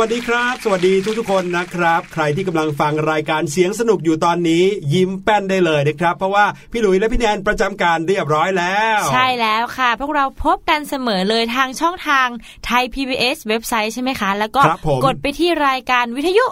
[0.00, 4.64] วัสดีครับ สวัสดีทุกๆคนนะครับ ใครที่กำลังฟังรายการเสียงสนุกอยู่ตอนนี้
[4.94, 12.28] ยิ้มแป้นได้เลยนะครับ เพราะว่าพี่หลุยและพี่แนนประจำการเรียบร้อยแล้ว ใช่แล้วค่ะ พวกเราพบกันเสมอเลยทางช่องทาง
[12.66, 16.46] ไทย PBS เว็บไซต์ใช่ไหมคะ แล้วก็ครับผมกดไปที่รายการวิทยุ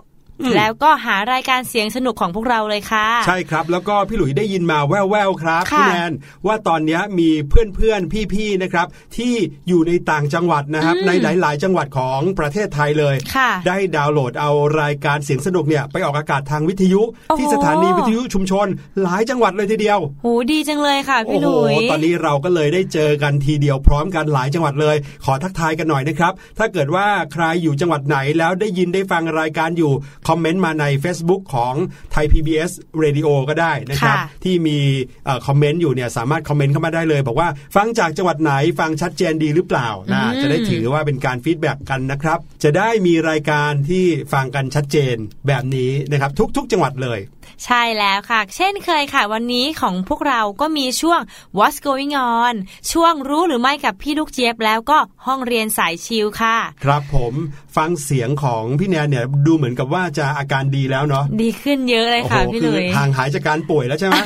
[0.56, 6.12] แล้วก็หารายการเสียงสนุกของพวกเราเลยค่ะ ใช่ครับ แล้วก็พี่หลุยได้ยินมาแว่วๆครับค่ะพี่แนน
[6.46, 8.86] ว่าตอนนี้มีเพื่อนๆพี่ๆนะครับ
[9.16, 9.34] ที่
[9.68, 14.50] อยู่ในต่างจังหวัดนะครับ ในหลายๆ จังหวัดของประเทศไทยเลยค่ะได้ดาวน์โหลดเอา
[14.80, 18.66] รายการเสียงสนุกเนี่ยไปออกอากาศทางวิทยุโอ้โหที่สถานีวิทยุชุมชน
[19.02, 29.92] หลายจังหวัดเลยทีเดียวโหดีจังเลยค่ะโอ้พี่หโหลุยตอนนี้เราก็เลยได้เจอกันทีเดียวพร้อมกันหลายจังหวัดเลย ขอทักทายกันหน่อยนะครับ ถ้าเกิดว่าใครอยู่จังหวัดไหนแล้วได้ยินได้ฟังรายการอยู่
[30.26, 31.74] คอมเมนต์มาใน Facebook ของ
[32.12, 32.72] ไทย PBS
[33.02, 34.78] Radio ก็ได้นะครับค่ะที่มี
[35.24, 45.16] เอ่อคอมเมนต์อยู่เนี่ยสามารถคอมเมนต์เข้ามาได้เลย บอกว่าฟังจากจังหวัดไหนฟังชัดเจนดีหรือเปล่านะอืมจะได้ถือว่าเป็นการ feedback กันนะครับ จะได้มีรายการที่ฟังกันชัดเจน
[45.46, 47.20] แบบนี้นะครับ ทุก ๆ จังหวัดเลย
[47.64, 51.20] ใช่แล้วค่ะ เช่นเคยค่ะ วันนี้ของพวกเราก็มีช่วง
[51.58, 52.54] What's Going On
[52.92, 57.34] ช่วงรู้หรือไม่กับพี่ลูกเจี๊ยบแล้วก็ห้องเรียนสายชิลค่ะ ครับผม
[57.76, 64.16] ฟังเสียงของพี่แนนเนี่ยดูเหมือนกับว่าจะอาการดีแล้วเนาะดีขึ้นเยอะเลยโอ้โหค่ะพี่หคืลุอยห่างหายจากการป่วยแล้วใช่ไหม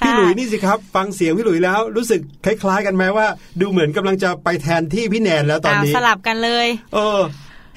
[0.00, 3.26] ค่ะพี่หลุยนี่สิครับฟังเสียงพี่หลุยแล้วรู้สึกคล้าย ๆ กันไหมว่า
[3.60, 7.20] ดูเหมือนกำลังจะไปแทนที่พี่แนนแล้วตอนอ้าวนี้สลับกันเลย เออ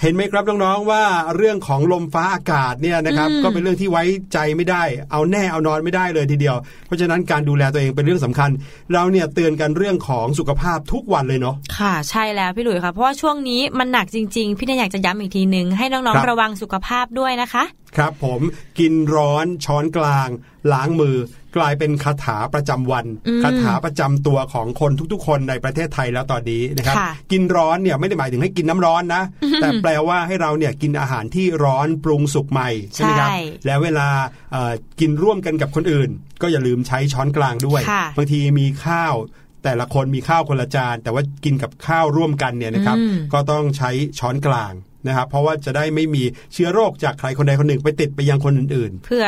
[0.02, 1.04] เห็นไหมครับน้องๆว่า
[1.36, 4.04] เรื่องของลมฟ้าอากาศเนี่ยนะครับอืมก็เป็นเรื่องที่ไว้
[4.34, 6.56] ใจไม่ได้ เอาแน่เอานอนไม่ได้เลยทีเดียว
[6.86, 8.50] เพราะฉะนั้นการดูแลตัวเองเป็นเรื่องสำคัญ
[8.94, 17.64] เราเนี่ยเตือนกันเรื่องของสุขภาพทุกวันเลยเนาะค่ะ ใช่แล้วพี่หลุยค่ะ เพราะว่าช่วงนี้มันหนักจริงๆ พี่เนยอยากจะย้ำอีกทีหนึ่งให้น้องครับๆระวังสุขภาพด้วยนะคะ
[17.98, 18.42] ครับผม
[18.80, 20.30] กินร้อนช้อนกลาง
[20.74, 21.16] ล้างมือ
[21.58, 29.24] กลายเป็นคาถาประจำวันอืมคาถาประจำตัวของคนทุกๆ คนในประเทศไทยแล้วตอนนี้นะครับค่ะกินร้อนเนี่ยไม่ได้หมายถึงให้กินน้ำร้อนนะ
[29.62, 34.08] แต่แปลว่าให้เราเนี่ยกินอาหารที่ร้อนปรุงสุกใหม่ใช่ไหมครับใช่แล้วเวลา
[34.52, 36.10] เอ่อกินร่วมกันกับคนอื่น
[36.42, 39.14] ก็อย่าลืมใช้ช้อนกลางด้วยค่ะบางทีมีข้าว
[39.64, 44.74] แต่ละคนมีข้าวคนละจาน แต่ว่ากินกับข้าวร่วมกันเนี่ยนะครับอืมก็ต้องใช้ช้อนกลาง
[45.08, 46.24] นะครับเพราะว่าจะได้ไม่มี
[46.54, 49.28] เชื้อโรคจากใครคนใดคนหนึ่งไปติดไปยังคนอื่นเผื่อ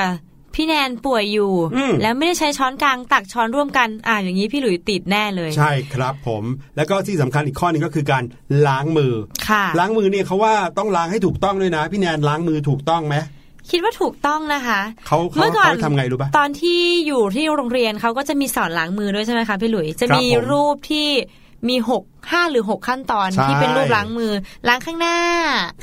[0.55, 6.43] พี่แนนป่วยอยู่อืมแล้วไม่ได้ใช้ช้อนกลางตักช้อนร่วมกัน อ่าอย่างนี้พี่หลุยติดแน่เลยๆใช่ครับผม
[6.75, 8.23] แล้วก็ที่สำคัญอีกข้อหนึงก็คือการ
[8.67, 9.13] ล้างมือ
[9.47, 13.15] ค่ะล้างมือเนี่ยเขาว่าต้องล้างให้ถูกต้องด้วยนะ พี่แนนล้างมือถูกต้องไหม
[13.69, 21.07] คิดว่าถูกต้องนะคะเขาเขาเมื่อก่อนเขาทำไงรู้ปะตอนที่อยู่ที่โรงเรียนเขาก็จะมีสอนล้างมือด้วยใช่ไหมคะพี่หลุย จะครับมีผมรูปที่
[21.69, 24.33] มีหก ห้าหรือหกขั้นตอนใช่ที่เป็นรูปล้างมือ
[24.67, 25.17] ล้างข้างหน้า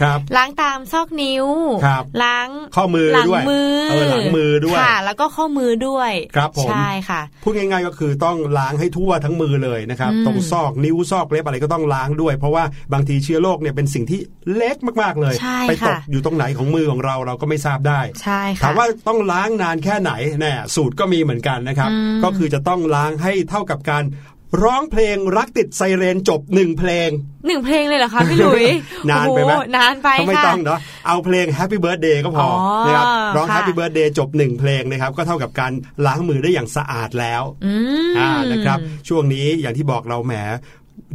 [0.03, 1.47] ครับล้างตามซอกนิ้ว
[1.85, 14.21] ครับล้างข้อมือหลังด้วยมือเออหลังมือด้วยค่ะ แล้วก็ข้อมือด้วยครับผมใช่ค่ะพูดง่ายๆก็คือต้องล้างให้ทั่วทั้งมือเลยนะครับอืมตรงซอกนิ้วซอกเล็บอะไรก็ต้องล้างด้วย เพราะว่าบางทีเชื้อโรคเนี่ยเป็นสิ่งที่
[14.57, 24.05] เล็กมากๆเลยใช่ไปตกค่ะอยู่ตรงไหนของมือของเราเราก็ไม่ทราบได้ใช่ค่ะถามว่าต้องล้างนานแค่ไหนแน่สูตรก็มีเหมือนกันนะครับอืมก็คือจะต้องล้างให้เท่ากับการ
[24.63, 27.09] ร้องเพลงรักติดไซเรนจบหนึ่งเพลง
[27.47, 28.65] หนึ่งเพลงเลยเหรอคะพี่หลุย
[29.11, 33.07] นานไปไหมโอ้โนานไปก็ไม่ค่ะต้องเนาะเอาเพลง Happy Birthday ก็พอออนะครับ
[33.37, 35.73] ร้องค่ะ Happy Birthday จบหนึ่งเพลงนะครับ ก็เท่ากับการ
[36.07, 37.73] ล้างมือได้อย่างสะอาดแล้วอื
[38.11, 38.79] มอ่านะครับ
[39.09, 40.35] ช่วงนี้อย่างที่บอกเราแหม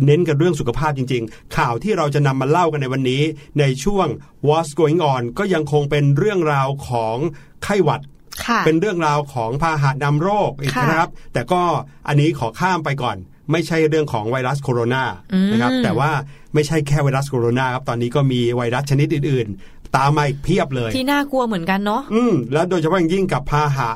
[0.05, 3.23] เน้นกันเรื่องสุขภาพจริง ๆ ข่าวที่เราจะนำมาเล่ากันในวันนี้
[3.59, 4.07] ในช่วง
[4.47, 7.17] What's Going On ก็ยังคงเป็นเรื่องราวของ
[7.63, 8.22] ไข้หวัดค่ะ
[8.65, 11.61] เป็นเรื่องราวของพาหะนำโรคอีกค่ะนะครับ แต่ก็
[12.07, 13.17] อันนี้ขอข้ามไปก่อน
[13.51, 15.03] ไม่ใช่เรื่องของไวรัสโคโรนา
[15.33, 16.11] อืมนะครับ แต่ว่า
[16.53, 23.89] ไม่ใช่แค่ไวรัสโคโรนาครับ ตอนนี้ก็มีไวรัสชนิดอื่น ๆ ตามมาอีกเพียบเลย ที่น่ากลัวเหมือนกันเนาะอืมแล้วโดยเฉพาะอย่างยิ่งกับพาหะ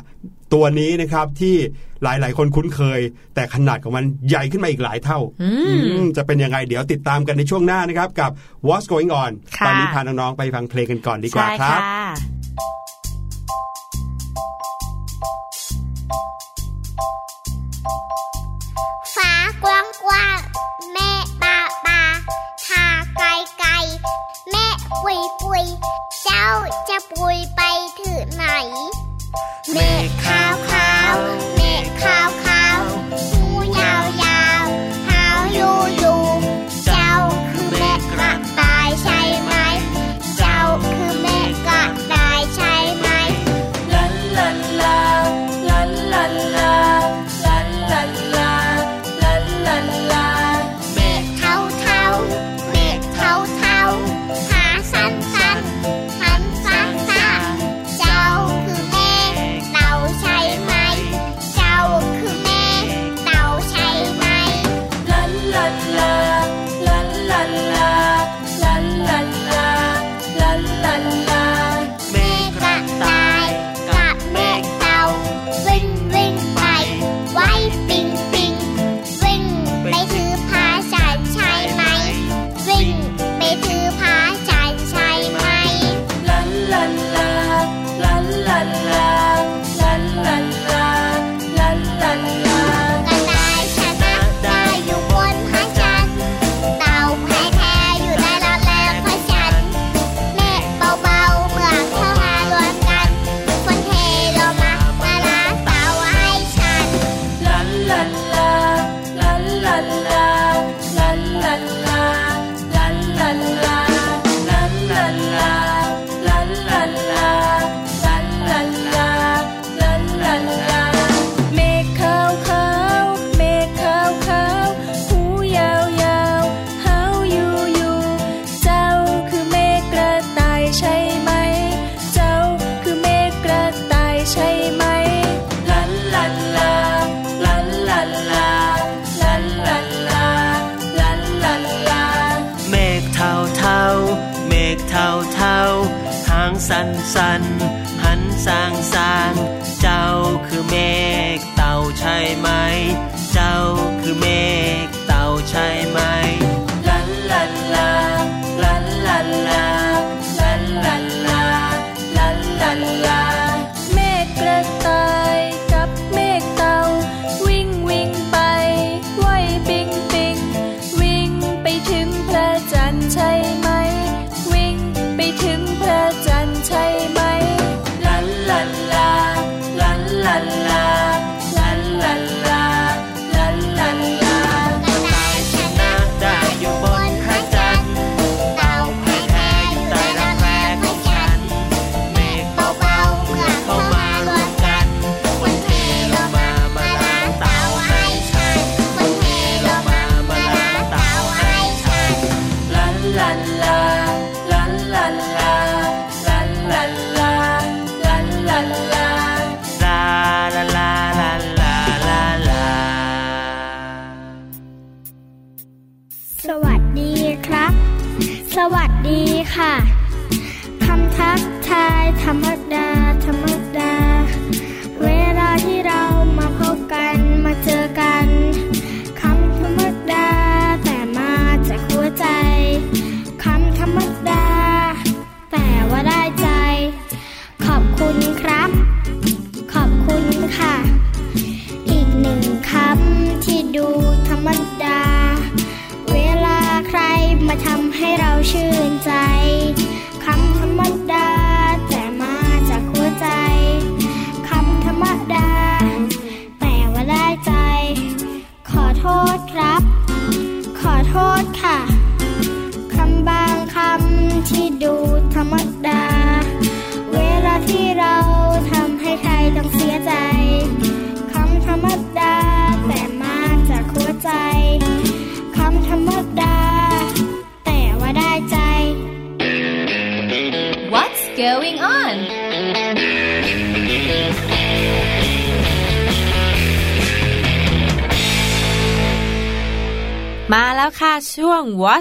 [0.53, 1.55] ตัวนี้นะครับที่
[2.03, 2.99] หลาย ๆ คนคุ้นเคย
[3.35, 8.31] แต่ขนาดของมันใหญ่ขึ้นมาอีกหลายเท่าอืมอืมจะเป็นยังไงเดี๋ยวติดตามกันในช่วงหน้านะครับ กับ
[8.67, 11.81] What's Going On ค่ะตอนนี้พาน้อง ๆ ไปฟังเพลงกันก่อนดีกว่าใช่ครับ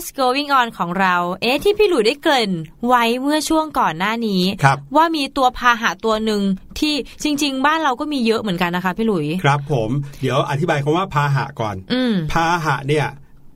[0.06, 2.52] What's Going On ของเรา เอ๊ะที่พี่หลุยได้เกริ่น
[2.86, 6.42] ไว้เมื่อช่วงก่อนหน้านี้ครับว่ามีตัวพาหะตัวหนึ่ง
[6.78, 13.06] ที่จริง ๆ บ้านเราก็มีเยอะเหมือนกันนะคะพี่หลุย ครับผม เดี๋ยวอธิบายคำว่าพาหะก่อนอืมพาหะเนี่ย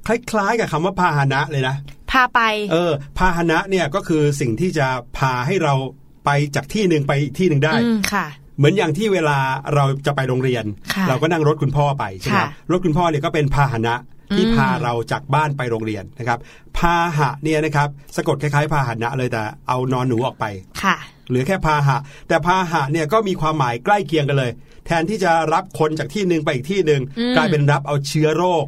[0.07, 1.75] คล้ายๆกับคำว่าพาหนะเลยนะ
[2.11, 2.40] พาไป
[2.73, 4.87] เออ พาหนะเนี่ยก็คือสิ่งที่จะ
[5.19, 5.75] พาให้เรา
[6.25, 8.26] ไปจากที่หนึ่งไปอีกที่หนึ่งได้อืมค่ะ
[8.59, 9.38] เหมือนอย่างที่เวลา
[9.75, 10.64] เราจะไปโรงเรียน
[10.95, 13.95] ค่ะเราก็นั่งรถคุณพ่อไปใช่ไหมค่ะรถคุณพ่อเนี่ยก็เป็นพาหนะ
[14.37, 16.39] ที่อืมพาเราจากบ้านไปโรงเรียนนะครับ
[16.79, 20.45] พาหะเนี่ยนะครับสะกดคล้ายๆพาหนะเลยแต่เอานอนหนูออกไป
[20.83, 20.97] ค่ะ
[21.29, 21.97] เหลือแค่พาหะ
[22.29, 24.51] แต่พาหะเนี่ยก็มีความหมายใกล้เคียงกันเลย
[24.87, 28.65] แทนที่จะรับคนจากที่หนึ่งไปอีกที่หนึ่งอืมกลายเป็นรับเอาเชื้อโรค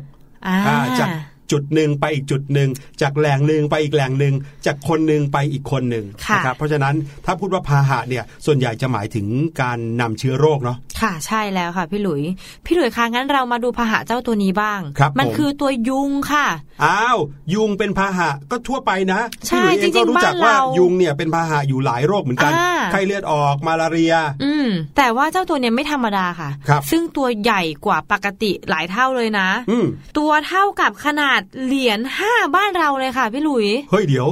[0.47, 1.09] อ่าอ่าจาก
[1.53, 2.69] จุดหนึ่งไปอีกจุดหนึ่ง
[3.03, 4.35] จากแหล่งหนึ่งไปอีกแหล่งหนึ่ง
[4.67, 9.27] จากคนหนึ่งไปอีกคนหนึ่งค่ะนะครับเพราะฉะนั้นถ้าพูดว่าพาหะเนี่ยส่วนใหญ่จะหมายถึง
[9.63, 12.23] การนำเชื้อโรคเนาะ ค่ะใช่แล้วค่ะ พี่หลุย
[12.67, 16.47] พี่หลุยคะงั้นเรามาดูพาหะเจ้าตัวนี้บ้างครับมันผมคือตัวยุงค่ะ
[16.85, 17.19] อ้าว
[17.55, 29.87] ยุงเป็นพาหะก็ทั่วไปนะใช่พี่หลุยเองก็จริงๆรู้จักบ้านว่าเรายุงเนี่ยเป็นพาหะอยู่หลายโรคเหมือนกันอ่าไข้เลือดออกมาลาเรีย อืมแต่ว่าเจ้าตัวเนี้ยไม่ธรรมดาค่ะครับซึ่งตัวใหญ่กว่าปกติหลายเท่าเลยนะอืม
[30.19, 34.29] ตัวเท่ากับขนาดเหรียญห้าบ้านเราเลยค่ะ พี่หลุย เฮ้ยเดี๋ยว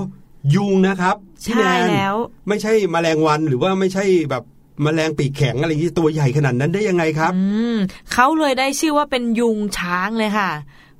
[0.54, 2.14] ยุงนะครับพี่ใช่แนนแล้ว
[2.48, 4.42] ไม่ใช่แมลงวันหรือว่าไม่ใช่แบบ
[4.82, 7.42] แมลงปีกแข็งอะไรที่ตัวใหญ่ขนาดนั้นได้ยังไงครับอื
[7.74, 7.76] ม
[8.12, 10.50] เขาเลยได้ชื่อว่าเป็นยุงช้างเลยค่ะ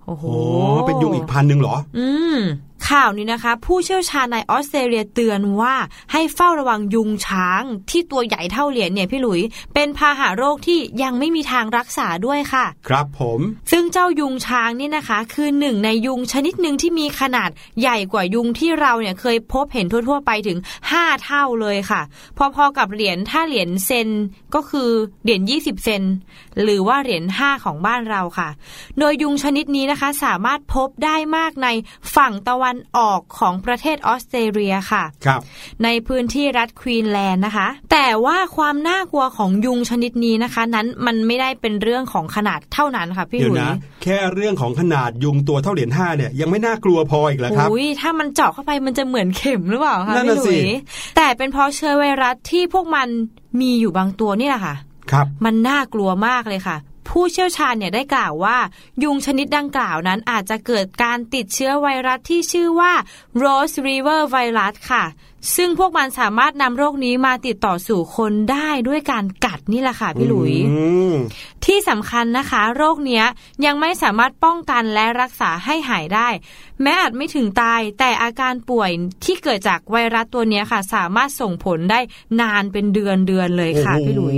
[0.05, 2.39] โอ้โหโอ้เป็นยุงอีกพันหนึ่งเหรอ อืม
[2.89, 5.75] ขข่าวนี้นะคะ ผู้เชี่ยวชาญในออสเตรเลียเตือนว่า
[6.13, 9.41] ให้เฝ้าระวังยุงช้างที่ตัวใหญ่เท่าเหรียญเนี่ยพี่หลุย
[9.75, 20.59] เป็นพาหะโรคที่ยังไม่มีทางรักษาด้วยค่ะ ครับผม ซึ่งเจ้ายุงช้างนี่นะคะ คือหนึ่งในยุงชนิดหนึ่งที่มีขนาดใหญ่กว่ายุงที่เราเนี่ยเคยพบเห็นทั่ว ๆ ไปถึง
[20.91, 22.01] 5 เท่าเลยค่ะ
[22.39, 24.09] พอๆกับเหรียญถ้าเหรียญเซน
[24.55, 24.91] ก็คือ
[25.23, 26.03] เหรียญ20 เซน
[26.63, 28.49] หรือว่าเหรียญ5ของบ้านเราค่ะ
[28.99, 31.69] โดยยุงชนิดนี้นะคะ สามารถพบได้มากใน
[32.17, 35.41] ฝั่งตะวันออกของประเทศออสเตรเลียค่ะครับ
[35.85, 50.69] ในพื้นที่รัฐควีนแลนด์นะคะ แต่ว่าความน่ากลัวของยุงชนิดนี้นะคะ นั้นมันไม่ได้เป็นเรื่องของขนาดเท่านั้นค่ะพี่หเดี๋ยวลุยนะแค่เรื่องของขนาดยุงตัวเท่าเหรียญห้าเนี่ยยังไม่น่ากลัวพออีกแล้วครับอุ้ยถ้ามันเจาะเข้าไปมันจะเหมือนเข็มหรือเปล่าคะนั่นพี่น่ะหลุสิย
[51.17, 53.09] แต่เป็นเพราะเชื้อไวรัสที่พวกมัน
[53.61, 54.75] มีอยู่บางตัวนี่แหละค่ะ
[55.12, 56.77] ครับมันน่ากลัวมากเลยค่ะ
[57.09, 58.59] ผู้เชี่ยวชาญเนี่ยได้กล่าวว่า
[59.02, 62.92] ยุงชนิดดังกล่าวนั้นอาจจะเกิดการติดเชื้อไวรัสที่ชื่อว่า
[63.42, 65.04] Rose River Virus ค่ะ
[65.57, 70.54] ซึ่งพวกมันสามารถนำโรคนี้มาติดต่อสู่คนได้ด้วยการกัดนี่แหละค่ะพี่หลุย
[71.81, 73.25] ที่สำคัญนะคะ โรคเนี้ย
[73.67, 76.29] ยังไม่สามารถป้องกันและรักษาให้หายได้
[76.83, 78.91] แม้อาจไม่ถึงตาย แต่อาการป่วย
[79.25, 82.01] ที่เกิดจากไวรัสตัวเนี้ยค่ะ สามารถส่งผลได้
[82.41, 84.37] นานเป็นเดือนเดือนๆเลยค่ะโอ้โหพี่หลุย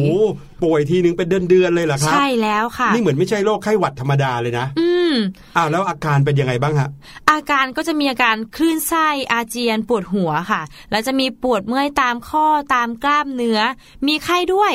[0.63, 5.15] ป่วยทีนึงเป็นเดือนเดือนๆเลยเหรอครับ ใช่แล้วค่ะ นี่เหมือนไม่ใช่โรคไข้หวัดธรรมดาเลยนะ อืม
[5.57, 6.89] อ้าวแล้วอาการเป็นยังไงบ้างฮะ
[7.31, 13.61] อาการก็จะมีอาการคลื่นไส้อาเจียนปวดหัวค่ะ แล้วจะมีปวดเมื่อยตามข้อตามกล้ามเนื้อ
[14.07, 14.73] มีไข้ด้วย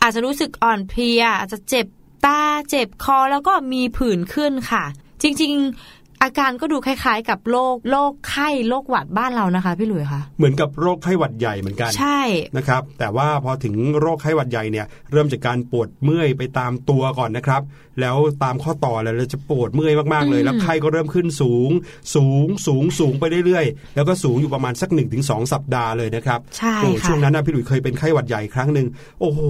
[0.00, 1.86] อาจจะรู้สึกอ่อนเพลีย อาจจะเจ็บ
[2.26, 4.84] ตาเจ็บคอแล้วก็มีผื่นขึ้นค่ะ
[5.22, 12.20] จริง ๆ อาการก็ดูคล้าย ๆ กับโรคโรคไข้โรคหวัดบ้านเรานะคะพี่หลุยค่ะเหมือนกับโรคไข้หวัดใหญ่เหมือนกันใช่
[12.56, 17.62] นะครับ แต่ว่าพอถึงโรคไข้หวัดใหญ่เนี่ยเริ่มจากการปวดเมื่อยไปตามตัวก่อนนะครับ
[18.00, 21.70] แล้วตามข้อต่อแล้วเราจะปวดเมื่อยมากๆเลยอืมแล้วไข้ก็เริ่มขึ้นสูง
[22.14, 28.86] สูงสูงสูงไปเรื่อยๆ แล้วก็สูงอยู่ประมาณสัก1นถึงสสัปดาห์เลยนะครับใช่โอ้ค่ะช่วงนั้นนะพี่หลุยเคยเป็นไข้หวัดใหญ่ครั้งหนึ่ง
[29.20, 29.40] โอ้โห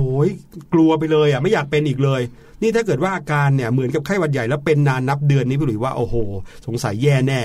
[0.72, 2.22] กลัวไปเลยอะไม่อยากเป็นอีกเลย
[2.62, 6.14] นี่ถ้าเกิดว่าอาการเนี่ยเหมือนกับไข้หวัดใหญ่แล้วเป็นนานนับเดือนนี่พี่หลุยว่าโอ้โห
[6.66, 7.40] สงสัยแย่แน่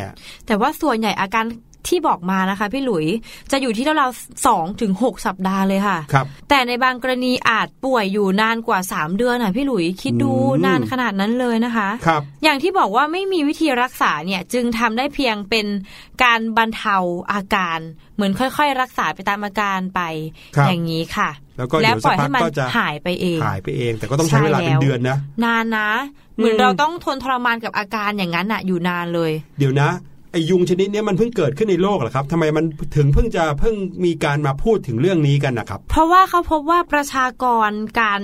[0.47, 1.45] แต่ว่าส่วนใหญ่อาการ
[1.87, 3.05] ที่บอกมานะคะพี่หลุย
[3.51, 15.65] จะอยู่ที่ราวๆสองถึงหกสัปดาห์เลยค่ะครับแต่ในบางกรณีอาจป่วยอยู่นานกว่า 3 เดือนอะพี่หลุยคิดดูอืมนานขนาดนั้นเลยนะคะครับอย่างที่บอกว่าไม่มีวิธีรักษาเนี่ยจึงทำได้เพียงเป็น
[16.23, 16.97] การบรรเทา
[17.31, 17.79] อาการ
[18.15, 20.01] เหมือนค่อย ๆ รักษาไปตามอาการไป
[20.55, 25.89] ครับอย่างนี้ค่ะ แล้วก็เดี๋ยวปล่อยสักพัให้กมันก็จะหายไปเองหายไปเอง แต่ก็ต้องใช้เวลาใช่แล้วเป็นเดือนนะ นานนะ
[26.37, 29.89] เหมือนอืมเราต้องทนทรมานกับอาการอย่างนั้นอะอยู่นานเลย เดี๋ยวนะ
[30.33, 32.65] ไอยุงชนิดเนี้ยมันเพิ่งเกิดขึ้นในโลกเหรอครับทำไมมัน
[32.95, 37.69] ถึงเพิ่งจะเพิ่งมีการมาพูดถึงเรื่องนี้กันนะครับ เพราะว่าเขาพบว่าประชากร
[37.99, 38.21] การ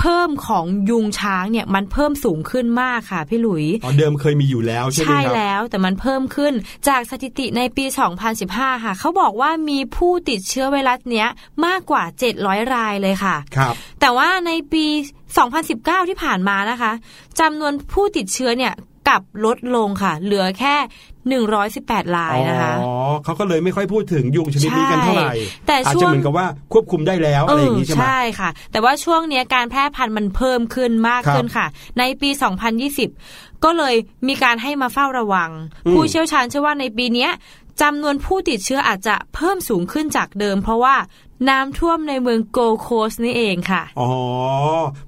[0.00, 6.52] เพิ่มของยุงช้างเนี่ยมันเพิ่มสูงขึ้นมากค่ะพี่หลุยอ๋อเดิมเคยมีอยู่แล้วใช่ไหมใช่ครับแล้วแต่มันเพิ่มขึ้น
[6.88, 7.84] จากสถิติในปี
[8.34, 11.28] 2015 ค่ะเขาบอกว่ามีผู้ติดเชื้อไวรัสเนี้ย
[11.66, 12.02] มากกว่า
[12.38, 14.86] 700 รายเลยค่ะครับแต่ว่าในปี
[15.48, 16.92] 2019 ที่ผ่านมานะคะ
[17.40, 18.74] จำนวนผู้ติดเชื้อเนี่ย
[19.08, 20.74] กลับลดลงค่ะ เหลือแค่
[21.42, 22.92] 118รายนะคะอ๋อ
[23.24, 25.34] เขาก็เลยไม่ค่อยพูดถึงยุงชนิดนี้กันเท่าไหร่ใช่
[25.66, 31.66] แต่อาจช่จะวงเหมือนกับว่าควบคุมได้แล้วอะไรอย่างนี้ใช่ไหมใช่ค่ะ แต่ว่าช่วงเนี้ยการแพร่พันธุ์มันเพิ่มขึ้นมากครับขึ้นค่ะ
[31.98, 32.30] ในปี
[32.96, 33.94] 2020 ก็เลย
[34.28, 35.50] มีการให้มาเฝ้าระวัง
[35.86, 37.30] อืมผู้เชี่ยวชาญเชื่อว่าในปีเนี้ย
[37.82, 40.94] จำนวนผู้ติดเชื้ออาจจะเพิ่มสูงขึ้นจากเดิม เพราะว่า
[41.48, 44.10] น้ำท่วมในเมืองโกลโคสนี่เองค่ะ อ๋อ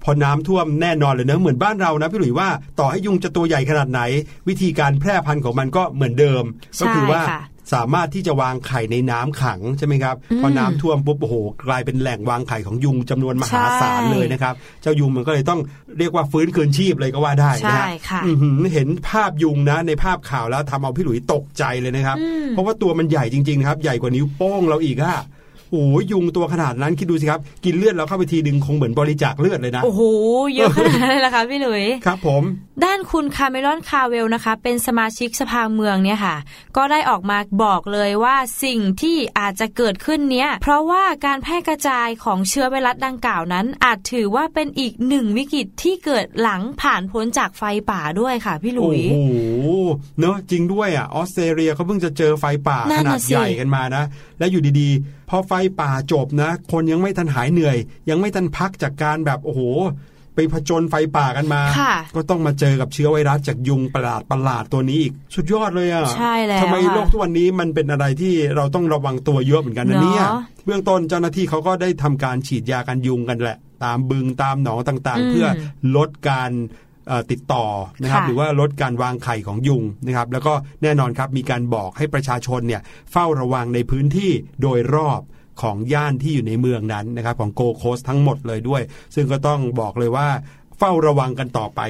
[0.03, 4.01] พอน้ำท่วมแน่นอนเลยเนอะเหมือนบ้านเรานะพี่หลุยว่าต่อให้ยุงจะตัวใหญ่ขนาดไหน
[4.49, 6.45] วิธีการแพร่พันธุ์ของมันก็เหมือนเดิม
[6.77, 7.43] ใช่ก็คืว่าค่ะ
[7.75, 11.35] สามารถที่จะวางไข่ในน้ำขังใช่ไหมครับอืมพอน้ำท่วมปุ๊บโอ้โห
[11.67, 15.61] กลายเป็นแหล่งวางไข่ของยุงจำนวนมหาศาลใช่เลยนะครับ เจ้ายุงมันก็เลยต้อง
[15.99, 25.17] เรียกว่าฟื้นคืนชีพเลยก็ว่าได้นะฮะใช่ค่ะอื้อหือเห็นภาพยุงนะ ในภาพข่าวแล้วทำเอาพี่หลุยตกใจเลยนะครับอืมเพราะว่าตัวมันใหญ่จริงๆนะครับ ใหญ่กว่านิ้วโป้งเราอีกอะ
[25.72, 30.00] โอ้ยยุงตัวขนาดนั้นคิดดูสิครับ กินเลือดเราเข้าไปทีหนึ่งคงเหมือนบริจาคเลือดเลยนะ โอ้โห
[30.55, 32.42] เยอะขนาดนั้นเลยล่ะคะพี่หลุยครับผม
[32.85, 36.37] ด้านคุณคาเมรอนคาเวลนะคะ เป็นสมาชิกสภาเมืองเนี่ยค่ะ
[36.76, 49.16] ก็ได้ออกมาบอกเลยว่าสิ่งที่อาจจะเกิดขึ้นเนี้ย เพราะว่าการแพร่กระจายของเชื้อไวรัสดังกล่าวนั้น อาจถือว่าเป็นอีกหนึ่งวิกฤตที่เกิดหลังผ่านพ้นจากไฟป่าด้วยค่ะพี่หลุโอ้ยโห
[50.20, 54.05] เนอะจริงด้วยอะออสเตรเลียเขาเพิ่งจะเจอไฟป่านั่ขนนาน่ะดสิใหญ่กันมานะ
[54.38, 57.77] แล้วอยู่ดีๆ พอไฟป่าจบนะ คนยังไม่ทันหายเหนื่อย
[58.11, 59.62] ยังไม่ทันพักจากการแบบโอ้โห
[60.35, 75.46] ไปผจญไฟป่ากันมาค่ะก็ต้องมาเจอกับเชื้อไวรัสจากยุงประหลาดประหลาดตัวนี้อีก สุดยอดเลยอะ ใช่แล้วทำไมค่ะโลกทุกวันนี้มันเป็นอะไรที่เราต้องระวังตัวเยอะเหมือนกันนะเนี่ยเนอะเบื้องต้นเจ้าหน้าที่เขาก็ได้ทำการฉีดยากันยุงกันแหละ ตามบึงตามหนองต่างอืๆมเพื่อ
[75.96, 76.86] ลดการเอ่อ
[77.31, 77.64] ติดต่อ
[78.03, 85.21] นะครับค่ะหรือว่าลดการวางไข่ของยุงนะครับแล้วก็แน่นอนครับมีการบอกให้ประชาชนเนี่ยเฝ้าระวังในพื้นที่โดยรอบ
[85.62, 88.83] ของย่านที่อยู่ในเมืองนั้นนะครับของโกโคสทั้งหมดเลยด้วย
[89.14, 90.29] ซึ่งก็ต้องบอกเลยว่า
[90.79, 91.81] เฝ้าระวังกันต่อไป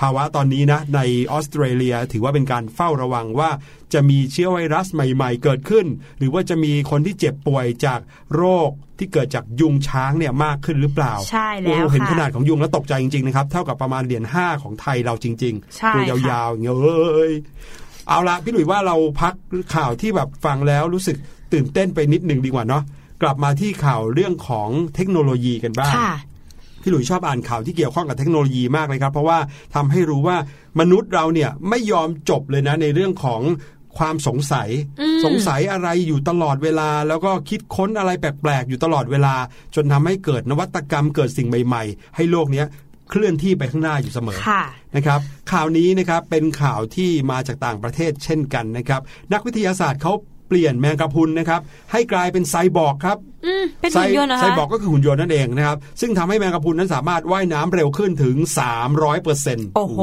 [0.00, 1.00] ภาวะตอนนี้นะใน
[1.32, 3.50] ออสเตรเลียถือว่าเป็นการเฝ้าระวังว่า
[3.92, 5.86] จะมีเชื้อไวรัสใหม่ ๆ เกิดขึ้น
[6.18, 8.00] หรือว่าจะมีคนที่เจ็บป่วยจาก
[8.34, 17.32] โรคที่เกิดจากยุงช้างเนี่ยมากขึ้นหรือเปล่าใช่โอ้แล้วโหเห็นค่ะขนาดของยุงแล้วตกใจจริงๆนะครับเท่ากับประมาณเหรียญห้าของไทยเราจริงใช่ๆตัวยค่ะาวๆอย่างเงี้ยเอ้ย
[18.08, 19.34] เอาละพี่หลุยว่าเราพัก
[19.74, 21.16] ข่าวที่แบบฟังแล้วรู้สึก
[21.52, 22.82] ตื่นเต้นไปนิดหนึ่งดีกว่าเนาะ
[23.22, 26.12] กลับมาที่ข่าวเรื่องของเทคโนโลยีกันบ้างค่ะ
[26.82, 29.38] พี่หลุยชอบอ่านข่าวที่เกี่ยวข้องกับเทคโนโลยีมากเลยครับ เพราะว่า
[29.74, 30.36] ทำให้รู้ว่า
[30.80, 33.40] มนุษย์เราเนี่ยไม่ยอมจบเลยนะในเรื่องของ
[33.98, 34.68] ความสงสัย
[35.00, 39.34] อืมสงสัยอะไรอยู่ตลอดเวลา แล้วก็คิดค้นอะไรแปลกๆอยู่ตลอดเวลา
[39.74, 42.66] จนทำให้เกิดนวัตกรรมเกิดสิ่งใหม่ๆ ให้โลกเนี้ย
[43.10, 44.62] เคลื่อนที่ไปข้างหน้าอยู่เสมอค่ะ
[44.96, 45.20] นะครับ
[45.52, 49.00] ข่าวนี้นะครับเป็นข่าวที่มาจากต่างประเทศเช่นกันนะครับ
[49.32, 51.60] นักวิทยาศาสตร์เขาเปลี่ยนแมงกะพรุนนะครับ
[51.92, 58.36] ให้กลายเป็นไซบอร์กครับอืมเป็นหุ่นยนต์เหรอไซคะบอร์กก็คือหุ่นยนต์นั่นเองนะครับซึ่งทำให้แมงกะพรุนนั้นสามารถว่ายน้ำเร็วขึ้นถึง
[58.80, 59.98] 300เปอร์เซ็นต์โอ้โห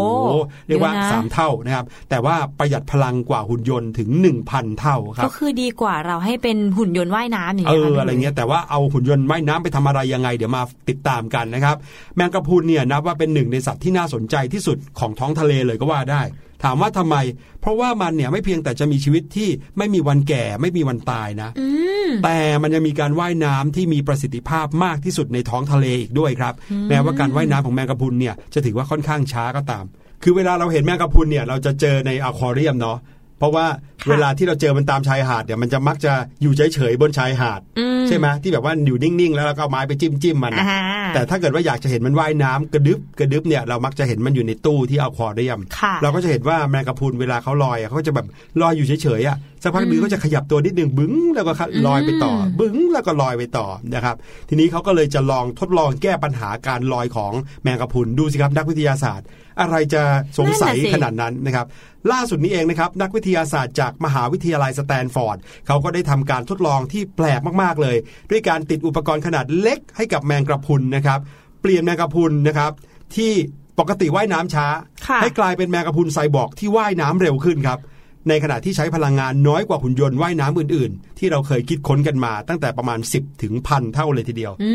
[0.68, 4.10] เรียกว่าเยอะนะ3เท่านะครับแต่ว่าประหยัดพลังกว่าหุ่นยนต์ถึง
[4.46, 11.76] 1,000 เท่าครัก็บคือดีกว่าเราให้เป็นหุ่นยนต์ว่ายน้ำอย่างเอเงี้ยอค่ะอะไรเงี้ยแต่ว่าเอาหุ่นยนต์ว่ายน้ำไปทำอะไรยังไงเดี๋ยวมาติดตามกันนะครับ
[12.16, 16.22] แมงกะพรุนเนี่ยนับว่าเป็นหนึ่งในสัตว์ที่น่าสนใจที่สุดของท้องทะเลเลยก็ว่าได้
[16.64, 17.16] ถามว่าทำไม
[17.62, 21.68] เพราะว่ามันเนี่ยไม่เพียงแต่จะมีชีวิตที่ไม่มีวันแก่ไม่มีวันตายนะอื
[22.08, 26.54] มแต่มันยังมีการว่ายน้ำที่มีประสิทธิภาพมากที่สุดในท้องทะเลอีกด้วยครับ
[26.90, 29.86] แม้ว่าการว่ายน้ำของแมงกะพรุนเนี่ยจะถือว่าค่อนข้างช้าก็ตาม
[30.24, 32.98] คือเวลาเราเห็นแมงกะพรุนเนี่ยเราจะเจอในอควาเรียมเนาะ
[33.40, 33.66] เพราะว่า
[34.02, 40.82] ค่ะเวลาที่เราเจอมันตามชายหาดเนี่ยมันจะมักจะอยู่เฉยๆบนชายหาดอืมใช่ไหมที่แบบว่าอยู่นิ่งๆ แล้วเราก็เอาไม้ไปจิ้มจิ้มๆมันอ่าอะฮะ
[41.14, 48.28] แต่ถ้าเกิดว่าอยากจะเห็นมันว่ายน้ำกระดึบกระดึบเนี่ยเรามักจะเห็นมันอยู่ในตู้ที่อควาเรียมค่ะเราก็จะเห็นว่าแมงกะพรุนเวลาเขาลอยอะเขาก็จะแบบ
[48.62, 51.54] ลอยอยู่เฉยๆอะสักพักหนึงก็จะขยับตัวนิดหนึ่งบึ้งแล้วก็
[51.88, 54.16] ลอยไปต่ออมบึ้งแล้วก็ลอยไปต่อนะครับ
[54.50, 59.28] ทีนี้เขาก็เลยจะลองทดลองแก้ปัญหาการลอยของแมงกะพรุนดูสิครับนักวิทยาศาสตร์
[59.62, 60.04] อะไรจะ
[60.40, 61.68] สงสัยขนาดนั้นนะครับ
[62.12, 67.98] ล่าสุดนี้เองนะครับ นักวิทยาศาสตร์จากมหาวิทยาลัยสแตนฟอร์ดเขาก็ได้ทำการทดลองที่แปลกมากๆเลย
[68.32, 71.20] ด้วยการติดอุปกรณ์ขนาดเล็กให้กับแมงกะพรุนนะครับ
[71.62, 72.72] เปลี่ยนแมงกะพรุนนะครับ
[73.16, 73.32] ที่
[73.80, 74.68] ปกติว่ายน้ำช้า
[75.08, 77.80] ค่ะให้กลายเป็นแมงกะพรุนไซบอร์กที่ว่ายน้ำเร็วขึ้นครับ
[78.30, 84.70] ในขณะที่ใช้พลังงานน้อยกว่าหุ่นยนต์ว่ายน้ำอื่นๆ ที่เราเคยคิดค้นกันมาตั้งแต่ประมาณ 10 ถึงพันเท่าเลยทีเดียวอื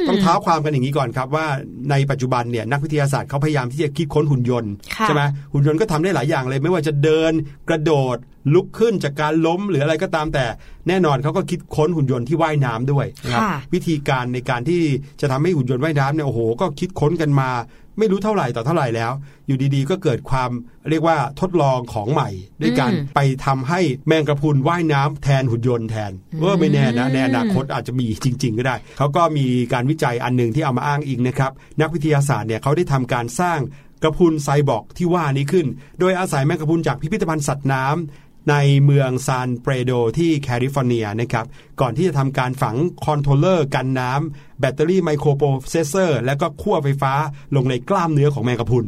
[0.00, 1.46] มต้องเท้าความกันอย่างนี้ก่อนครับว่า
[1.90, 7.32] ในปัจจุบันเนี่ยนักวิทยาศาสตร์เขาพยายามที่จะคิดค้นหุ่นยนต์ค่ะใช่ไหมหุ่นยนต์ก็ทำได้หลายอย่างเลย ไม่ว่าจะเดิน
[7.68, 8.16] กระโดด
[8.54, 10.44] ลุกขึ้นจากการล้มหรืออะไรก็ตามแต่
[10.88, 14.82] แน่นอนเขาก็คิดค้นหุ่นยนต์ที่ว่ายน้ำด้วยนะครับค่ะวิธีการในการที่
[15.20, 17.50] จะทำให้หุ่นยนต์ว่ายน้ำเนี่ยโอ้โห ก็คิดค้นกันมา
[17.98, 19.12] ไม่รู้เท่าไหร่ต่อเท่าไหร่แล้ว
[19.46, 20.50] อยู่ดีๆ ก็เกิดความ
[20.90, 22.28] เรียกว่าทดลองของใหม่
[22.62, 33.60] ด้วยการอืมไปทำให้แมงกระพรุนว่ายน้ำแทนหุ่นยนต์แทนเออไม่แน่นะในอนาคตอาจจะมีจริง ๆ ก็ได้เขาก็มีการวิจัยอันหนึ่งที่เอามาอ้างอิงนะครับนักวิทยาศาสตร์เนี่ยเขาได้ทำการสร้าง
[34.02, 35.66] แมงกะพรุนไซบอร์กที่ว่านี้ขึ้น
[36.00, 41.46] โดยอาศัยแมงกะพรุนจากพิพิธภัณฑ์สัตว์น้ำ ในเมืองซานเปโดรที่แคลิฟอร์เนียนะครับ
[41.80, 47.12] ก่อนที่จะทำการฝัง controller กันน้ำแบตเตอรี่ไมโครโปรเซสเซอร์ และก็ขั้วไฟฟ้า
[47.56, 48.86] ลงในกล้ามเนื้อของแมงกะพรุน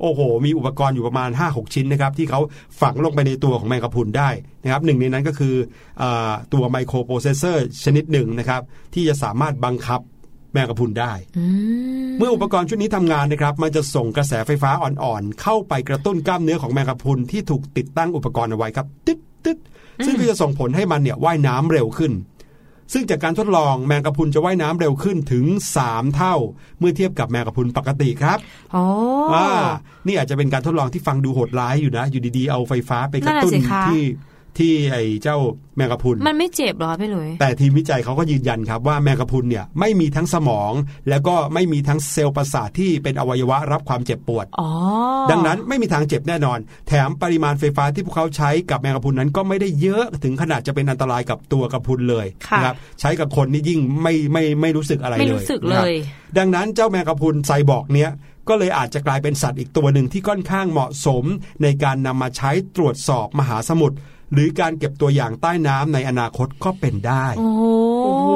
[0.00, 2.40] โอ้โห มีอุปกรณ์อยู่ประมาณ 5-6 ชิ้นนะครับที่เขา
[2.80, 4.30] ฝังลงไปในตัวของแมงกะพรุนได้
[4.62, 5.54] นะครับหนึ่งในนั้นก็คือ
[6.02, 6.04] อ
[6.54, 8.62] ตัวไมโครโปรเซสเซอร์ชนิดหนึ่งนะครับ
[8.94, 10.00] ที่จะสามารถบังคับ
[10.54, 11.44] แมงกะพรุนได้อื
[12.06, 19.58] มเมื่ออุปกรณ์ชุดนี้ทำงานนะครับ มันจะส่งกระแสไฟฟ้าอ่อนๆ เข้าไปกระตุ้นกล้ามเนื้อของแมงกะพรุนที่ถูกติดตั้งอุปกรณ์เอาไว้ครับ ตึ๊ดตึ๊ด
[20.06, 22.14] ซึ่งก็จะส่งผลให้มันเนี่ยว่ายน้ำเร็วขึ้น
[22.92, 25.44] ซึ่งจากการทดลองแมงกะพรุนจะว่ายน้ำเร็วขึ้นถึง
[25.80, 26.34] 3 เท่า
[26.78, 28.38] เมื่อเทียบกับแมงกะพรุนปกติครับ
[28.72, 28.82] โอ้
[29.34, 29.48] อ่า
[30.06, 34.02] นี่อาจจะเป็นการทดลองที่ฟังดูโหดร้ายอยู่นะ อยู่ดีๆเอาไฟฟ้าไปกระตุ้นนั่นน่ะสิคะที่
[34.58, 35.36] ที่ไอ้เจ้า
[35.76, 40.72] แมงกะพรุนมันไม่เจ็บเหรอคะพี่หลุยแต่ทีมวิจัยเขาก็ยืนยันครับว่าแมงกะพรุนเนี่ยไม่มีทั้งสมอง
[41.08, 44.68] แล้วก็ไม่มีทั้งเซลล์ประสาทที่เป็นอวัยวะรับความเจ็บปวดอ๋อ
[45.30, 55.94] ดังนั้นไม่มีทางเจ็บแน่นอน แถมปริมาณไฟฟ้าที่พวกเขาใช้กับแมงกะพรุนนั้นก็ไม่ได้เยอะถึงขนาดจะเป็นอันตรายกับตัวกระพรุนเลยค่ะนะครับใช้กับคนนี่ยิ่งไม่ไม่ไม่รู้สึกอะไรเลยไม่รู้สึกเลนะครับย
[56.38, 58.10] ดังนั้นเจ้าแมงกะพรุนไซบอร์กเนี้ย
[58.48, 61.24] ก็เลยอาจจะกลายเป็นสัตว์อีกตัวหนึ่งที่ค่อนข้างเหมาะสม
[61.62, 63.96] ในการนำมาใช้ตรวจสอบมหาสมุทร
[64.34, 67.62] หรือการเก็บตัวอย่างใต้น้ำในอนาคตก็เป็นได้ โอ้โห
[68.04, 68.28] โอ้โห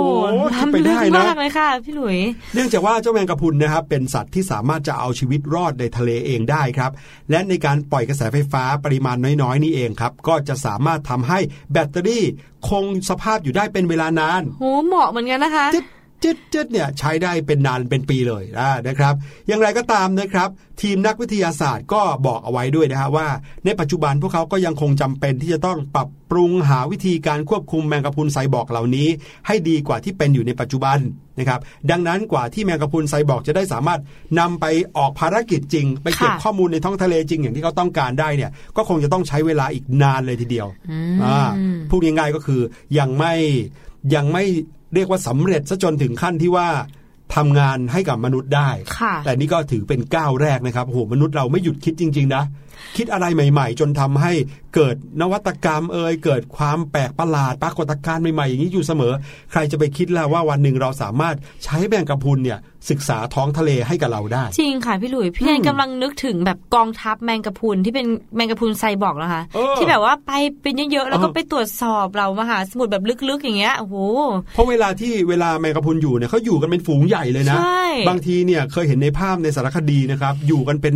[0.56, 2.18] คิดไปได้ล้ำลึกนะมากเลยค่ะพี่หลุย
[2.54, 6.90] เนื่องจากว่าเจ้าแมงกะพรุนนะครับเป็นสัตว์ที่สามารถจะเอาชีวิตรอดในทะเลเองได้ครับ
[7.30, 11.38] และในการปล่อยกระแสไฟฟ้าปริมาณน้อยๆ นี่เองครับ ก็จะสามารถทำให้
[11.72, 12.24] แบตเตอรี่
[12.68, 15.66] คงสภาพอยู่ได้เป็นเวลานานโหเหมาะเหมือนกันนะคะ
[16.22, 18.44] จึ๊ดจึ๊ดจึ๊ดเนี่ยใช้ได้เป็นนานเป็นปีเลย
[18.88, 19.14] นะครับ
[19.48, 20.48] อย่างไรก็ตามนะครับ
[20.82, 23.28] ทีมนักวิทยาศาสตร์ก็บอกเอาไว้ด้วยนะฮะว่า
[23.64, 29.08] ในปัจจุบันพวกเขาก็ยังคงจำเป็นที่จะต้องปรับปรุงหาวิธีการควบคุมแมงกะพรุนไซบอร์กเหล่านี้
[29.46, 30.98] ให้ดีกว่าที่เป็นอยู่ในปัจจุบัน
[31.38, 34.00] นะครับดังนั้นกว่าที่แมงกะพรุนไซบอร์กจะได้สามารถ
[34.38, 40.68] นำไปออกภารกิจจริง ไปเก็บข้อมูลในท้องทะเลจริงอย่างที่เขาต้องการได้เนี่ยก็คงจะต้องใช้เวลาอีกนานเลยทีเดียว
[41.24, 41.38] อ่า
[41.90, 42.60] พูดง่ายๆก็คือ
[42.98, 43.34] ยังไม่
[44.14, 44.44] ยังไม่
[44.94, 46.68] เรียกว่าสำเร็จซะจนถึงขั้นที่ว่า
[47.36, 52.42] ทำงานให้กับมนุษย์ได้ค่ะแต่นี่ก็ถือเป็นก้าวแรกนะครับโอ้โหมนุษย์เราไม่หยุดคิดจริง ๆ นะ
[52.96, 54.32] คิดอะไรใหม่ ๆ จนทำให้
[54.74, 59.12] เกิดนวัตกรรมเอ่ยเกิดความแปลกประหลาดปรากฏการณ์ใหม่ๆอย่างนี้อยู่เสมอ
[59.52, 62.58] ใครจะไปคิดล่ะว่าวันหนึ่งเราสามารถใช้แมงกะพรุนเนี่ย
[62.90, 73.96] ศึกษาท้องทะเลให้กับเราได้ จริงค่ะพี่หลุยพี่แอนกำลังนึกถึงแบบกองทัพแมงกะพรุนที่เป็นแมงกะพรุนไซบอร์กนะคะเออที่แบบว่าไปเป็นเยอะๆแล้วก็เออไปตรวจสอบเรามหาสมุทรแบบลึกๆ อย่างเงี้ยโอ้โห
[74.54, 80.94] เพราะเวลาที่เวลาแมงกะพรุนอยู่เนี่ยเขาอยู่กันเป็นฝูงใหญ่เลยนะใช่บางทีเนี่ยเคยเห็นในภาพในสารคดีนะครับอยู่กันเป็น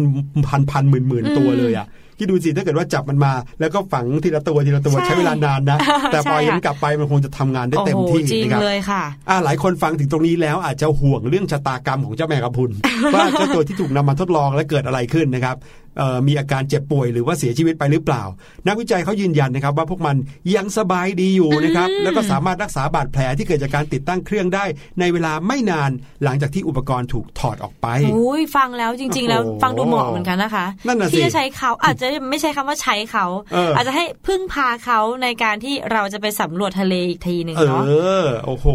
[0.49, 1.87] พันพันหมื่นหมื่นๆตัวเลยอะ
[2.19, 5.79] คิดดูสิถ้าเกิดว่าจับมันมา แล้วก็ฝังทีละตัวทีละตัวใช่ใช้เวลานานนะ
[6.13, 12.71] แต่พอใช่ยัค่ะนกลับไปมันคงจะทำงานได้เต็มโอ้โหที่จริงนะครับเลยค่ะอ่าหลายคนฟังถึงตรงนี้แล้วอาจจะห่วงเรื่องชะตากรรมของเจ้าแมงกะพรุน
[13.15, 15.82] ว่าเจ้าตัวที่ถูกนำมาทดลองและเกิดอะไรขึ้นนะครับเอ่อ
[16.27, 18.23] มีอาการเจ็บป่วยหรือว่าเสียชีวิตไปหรือเปล่า
[18.67, 20.17] นักวิจัยเขายืนยันนะครับว่าพวกมัน
[20.57, 24.65] ยังสบายดีอยู่นะครับอืมแล้วก็สามารถรักษาบาดแผลที่เกิดจากการติดตั้งเครื่องได้
[25.01, 25.91] ในเวลาไม่นาน
[26.25, 37.83] หลังจากที่อุปกรณ์ถูกถอดออกไปอุ้ยฟังแล้วจริง ๆ แล้วโอ้โหฟังดูเหมาะเหมือนกันนะคะนั่นน่ะสิที่จะใช้เขาอาจจะไม่ใช่คำว่าใช้เขาเออออาจจะให้พึ่งพาเขาในการที่เราจะไปสำรวจทะเลอีกทีหนึ่งเอเนาะ
[38.23, 38.67] อโอ้โห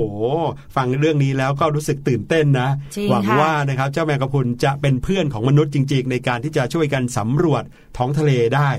[0.75, 7.63] ฟังเรื่องนี้แล้วก็รู้สึกตื่นเต้นนะจริงหวังค่ะว่านะครับเจ้าแมงกะพรุนจะเป็นเพื่อนของมนุษย์จริง ๆ ในการที่จะช่วยกันสำรวจ
[7.97, 8.69] ท้องทะเลได้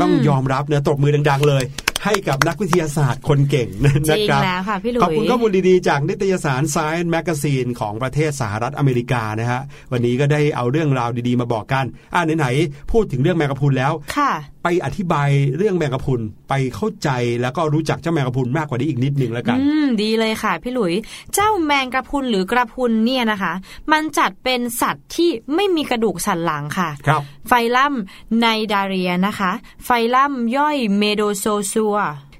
[0.00, 1.64] ต้องยอมรับเนะตบมือดัง ๆ เลย
[2.04, 9.60] ให้กับนักวิทยาศาสตร์คนเก่งนะจริงครับแล้วค่ะพี่หลุยขอบคุณข้อมูลดีๆ จากนิตยสาร Science Magazine ของประเทศสหรัฐอเมริกานะฮะ
[9.92, 14.32] วันนี้ก็ได้เอาเรื่องราวดีๆ มาบอกกันอ่าไหนๆพูดถึงเรื่องแมงกะพรุนแล้วค่ะ
[14.68, 17.08] ไปอธิบายเรื่องแมงกะพรุนไปเข้าใจ
[17.42, 20.94] แล้วก็รู้จักเจ้าแมงกะพรุนมากกว่านี้อีกนิดหนึ่งแล้วกัน อืมดีเลยค่ะพี่หลุย
[21.34, 23.52] เจ้าแมงกระพรุนหรือกระพุนเนี่ยนะคะ
[23.92, 27.94] มันจัดเป็นสัตว์ที่ไม่มีกระดูกสันหลังค่ะ ครับ ไฟลัม
[28.38, 29.50] ไนดาเรียนะคะ
[29.84, 31.96] ไฟลัมย่อยเมโดโซซัว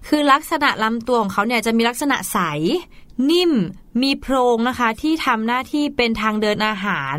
[0.08, 2.38] คือลักษณะลำตัวของเขาเนี่ยจะมีลักษณะใส
[3.30, 3.52] นิ่ม
[4.02, 7.16] มีโพรงนะคะ ที่ทำหน้าที่เป็นทางเดินอาหาร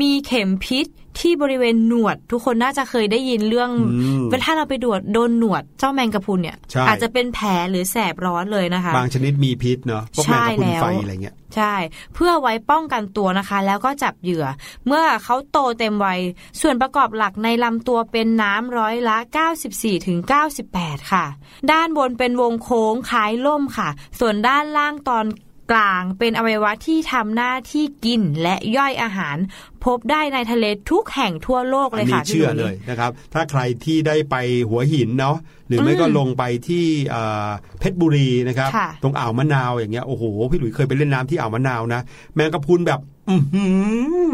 [0.00, 0.86] มีเข็มพิษ
[1.20, 11.74] ที่บริเวณหนวด ทุกคนน่าจะเคยได้ยินเรื่องอืมเวลาเราไปดวดโดนหนวดเจ้าแมงกะพรุนเนี่ยใช่อาจจะเป็นแผลหรือแสบร้อนเลยนะคะ บางชนิดมีพิษเนาะพวกแมงกะพรุนใช่แล้วไฟอะไรเงี้ยใช่
[12.14, 14.46] เพื่อไว้ป้องกันตัวนะคะ แล้วก็จับเหยื่อ
[14.86, 16.20] เมื่อเขาโตเต็มวัย
[16.60, 19.16] ส่วนประกอบหลักในลำตัวเป็นน้ำร้อยละ
[19.60, 20.18] 94ถึง
[20.64, 21.24] 98 ค่ะ
[21.72, 23.88] ด้านบนเป็นวงโค้งคล้ายล่มค่ะ
[24.20, 25.26] ส่วนด้านล่างตอน
[25.72, 29.36] กลางเป็นอวัยวะที่ทำหน้าที่กินและย่อยอาหาร
[29.84, 34.36] พบได้ในทะเลทุกแห่งทั่วโลกเลอัยนี้ค่ะเชื่อพี่หเลยนะครับ ถ้าใครที่ได้ไป
[34.68, 35.36] หัวหินเนาะ
[35.68, 37.48] หรือไม่ก็อืมลงไปที่เอ่อ
[37.80, 42.00] เพชรบุรีนะครับค่ะตรงอ่าวมะนาวอย่างเงี้ยโอ้โหพี่หลุยเคยไปเล่นน้ำที่อ่าวมะนาวนะ
[42.34, 43.64] แมงกะพรุนแบบอือหื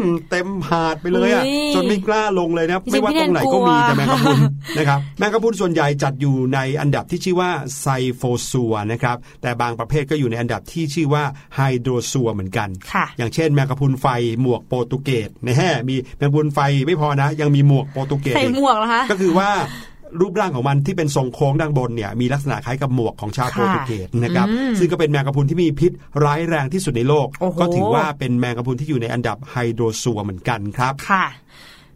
[0.01, 4.39] อเต็มหาดไปเลยอะอุ๊ยจนไม่กล้าลงเลยนะจริงๆไม่ว่าตรงไหนพี่แนนก็มีกลัวแต่แมงกะพรุน
[4.77, 11.23] นะครับแมงกะพรุนส่วนใหญ่จัดอยู่ในอันดับที่ชื่อว่าไซโฟซัวนะครับแต่บางประเภทก็อยู่ในอันดับที่ชื่อว่า
[11.55, 14.07] ไฮโดรซัวเหมือนกันค่ะอย่างเช่นแมงกะพรุนไฟ
[14.41, 19.49] หมวกโปรตุเกสนะฮะมีแมงกะพรุนไฟไม่พอนะ ยังมีหมวกโปรตุเกสใส่อีกหมวกเหรอคะก็คือว่า
[20.21, 25.91] รูปร่างของมันที่เป็นทรงโค้งด้านบนเนี่ยมีลักษณะคล้ายกับหมวกของชาวค่ะโปรตุเกสนะครับอืมซึ่งก็เป็นแมงกะพรุนที่มีพิษ
[26.23, 31.25] ร้ายแรงที่สุดในโลกโอ้โหก็ถือว่าเป็นแมงกะพรุนที่อยู่ในอันดับไฮโดรซัวเหมือนกันครับค่ะ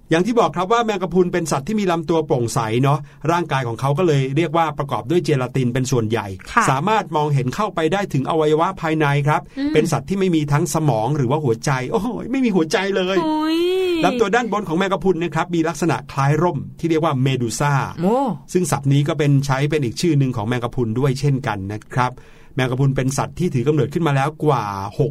[0.09, 2.99] อย่างที่บอกครับว่าแมงกะพรุนเป็นสัตว์ที่มีลำตัวโปร่งใสเนาะ
[3.31, 9.41] ร่างกายของเขาก็เลยเรียกว่าประกอบด้วยเจลาตินเป็นส่วนใหญ่ค่ะสามารถมองเห็นเข้าไปได้ถึงอวัยวะภายในครับ
[9.73, 13.57] เป็นสัตว์ที่ไม่มีทั้งสมองหรือว่าหัวใจ โอ้โหไม่มีหัวใจเลยโอ้ย
[14.05, 18.17] ลำตัวด้านบนของแมงกะพรุนนะครับมีลักษณะคล้ายร่มที่เรียกว่าเมดูซ่าโอ้
[18.53, 22.11] ซึ่งศัพท์นี้ก็เป็นใช้เป็นอีกชื่อหนึ่งของแมงกะพรุนด้วยเช่นกันนะครับ
[22.55, 24.65] แมงกะพรุนเป็นสัตว์ที่ถือกำเนิดขึ้นมาแล้วกว่า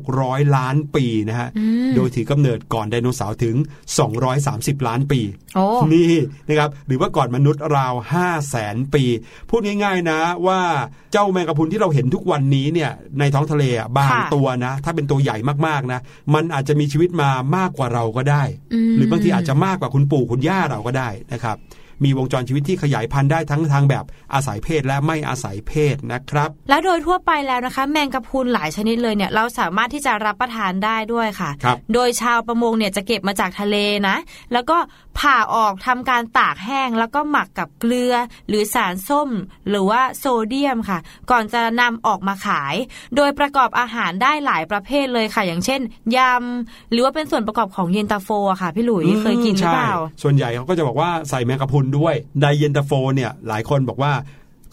[0.04, 3.56] 600 ล้านปีนะฮะอืมโดยถือกำเนิดก่อนไดโนเสาร์ถึง
[4.20, 5.20] 230 ล้านปี
[5.54, 6.12] โอ้นี่
[6.48, 9.04] นะครับ หรือว่าก่อนมนุษย์ราว 5 0 0แสนปี
[9.50, 10.60] พูดง่ายๆนะว่า
[11.12, 16.00] เจ้าแมงกะพรุนที่เราเห็นทุกวันนี้เนี่ยในท้องทะเลอะบางค่ะตัวนะ ถ้าเป็นตัวใหญ่มากๆนะ
[16.34, 18.42] มันอาจจะมีชีวิตมามากกว่าเราก็ได้
[18.90, 21.58] มหรือบางทีอาจจะมากกว่าคุณปู่คุณย่าเราก็ได้นะครับ
[22.04, 24.04] มีวงจรชีวิตที่ขยายพันธุ์ได้ทั้งทางแบบ
[24.34, 33.76] อาศัยเพศและไม่อาศัยเพศนะครับ แล้วโดยทั่วไปแล้วนะคะ แมงกะพรุนหลายชนิดเลยเนี่ยเราสามารถที่จะรับประทานได้ด้วยค่ะครับโดยชาวประมงเนี่ยจะเก็บมาจากทะเล
[34.08, 34.16] นะ
[34.52, 34.76] แล้วก็
[35.18, 38.14] ผ่าออกทำการตากแห้งแล้วก็หมักกับเกลือ
[38.48, 39.30] หรือสารส้ม
[39.68, 40.98] หรือว่าโซเดียมค่ะ
[41.30, 42.74] ก่อนจะนำออกมาขาย
[43.16, 45.80] โดยประกอบอาหารได้หลายประเภทเลยค่ะ อย่างเช่น
[46.16, 54.12] ยำหรือว่าเป็นส่วนประกอบของเย็นตาโฟอะค่ะ พี่หลุยเคยกินหรือเปล่าใช่ส่วนใหญ่เขาก็จะบอกว่าใส่แมงกะพรุนด้วยในเย็นตาโฟเนี่ยหลายคนบอกว่า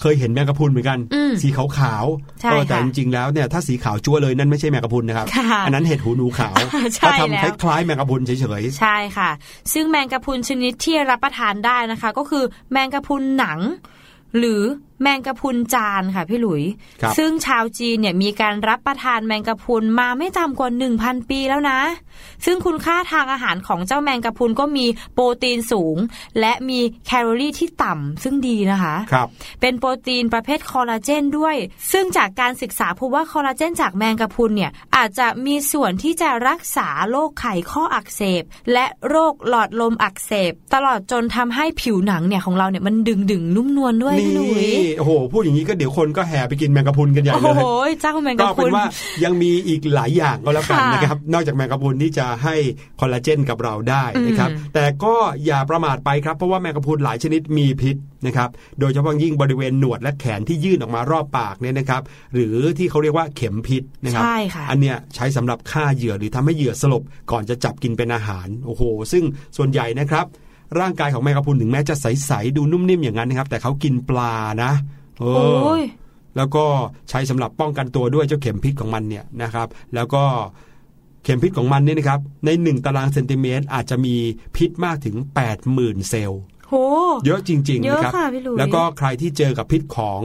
[0.01, 2.05] เคยเห็นแมงกะพรุนเหมือนกันอืมสีขาว
[2.41, 6.57] ใช่ๆเออแต่ค่ะจริงๆแล้วเนี่ยถ้าสีขาวจั่วเลยนั่นไม่ใช่แมงกะพรุนนะครับค่ะอันนั้นเห็ดหูหนูขาว
[6.95, 9.29] ใช่เขาทำแล้วคล้ายๆแมงกะพรุนเฉยใช่ค่ะ
[9.73, 13.59] ซึ่งแมงกะพรุนชนิดที่รับประทานได้นะคะ ก็คือแมงกะพรุนหนัง
[14.37, 14.61] หรือ
[15.01, 16.63] แมงกะพรุนจานค่ะพี่หลุย
[17.01, 21.79] ครับซึ่งชาวจีนเนี่ยมีการรับประทานแมงกะพรุนมาไม่ต่ำกว่า 1,000 ปีแล้วนะ
[22.45, 25.97] ซึ่งคุณค่าทางอาหารของเจ้าแมงกะพรุนก็มีโปรตีนสูง
[26.39, 29.27] และมีแคลอรี่ที่ต่ำซึ่งดีนะคะๆครับ
[29.61, 31.55] เป็นโปรตีนประเภทคอลลาเจนด้วย
[31.91, 48.85] ซึ่งจากการศึกษาพบว่าคอลลาเจนจากแมงกะพรุนเนี่ยอาจจะมีส่วนที่จะรักษาโรคไขข้ออักเสบ และโรคหลอดลมอักเสบ ตลอดจนทำให้ผิวหนังเนี่ยของเราเนี่ยมันดึงดึงๆนุ่มนวลด้วยนี่พี่หลุยโอ้โหพูดอย่างนี้ก็เดี๋ยวคนก็แห่ไปกินแมงกะพรุนกันใหญ่โอ้เลโหยเจ้าแมงก็กะพเป็รุนนว่า
[49.23, 52.55] ยังมีอีกหลายอย่างก็แล้วกันค่ะนะครับ นอกจากแมงกะพรุนที่จะให้
[52.99, 58.49] คอลลาเจนกับเราได้นะครับอืมแต่ก็อย่าประมาทไปครับเพราะว่าแมงกะพรุนหลายชนิดมีพิษนะครับ
[58.79, 62.01] โดยเฉพาะยิ่งบริเวณหนวดและแขนที่ยื่นออกมารอบปากเนี่ยนะครับ
[62.33, 69.23] หรือที่เขาเรียกว่าเข็มพิษนะครับใช่ค่ะอันเนี้ยใช้สำหรับฆ่าเหยื่อหรือทำให้เหยื่อสลบก่อนจะจับกินเป็นอาหาร โอ้โห ซึ่ง
[69.57, 70.25] ส่วนใหญ่นะครับ
[70.79, 74.71] ร่างกายของแมงกะพรุนถึงแม้จะใสๆดูนุ่มนิ่มอย่างนั้นนะครับ แต่เขากินปลานะ
[75.19, 75.25] เอ
[75.63, 75.83] โอ้อย
[76.37, 76.65] แล้วก็
[77.09, 80.23] ใช้สำหรับป้องกันตัวด้วยเจ้าเข็มพิษของมันเนี่ยนะครับ แล้วก็
[81.23, 84.15] เข็มพิษของมันเนี่ยนะครับ ใน 1 ตารางเซนติเมตรอาจจะมี
[84.55, 85.15] พิษมากถึง
[85.63, 86.73] 80,000 เซลล์โห
[87.25, 90.21] เยอะจริงเยๆอะนะครับค่ะพี่หลุยแล้วก็ใครที่เจอกับพิษของ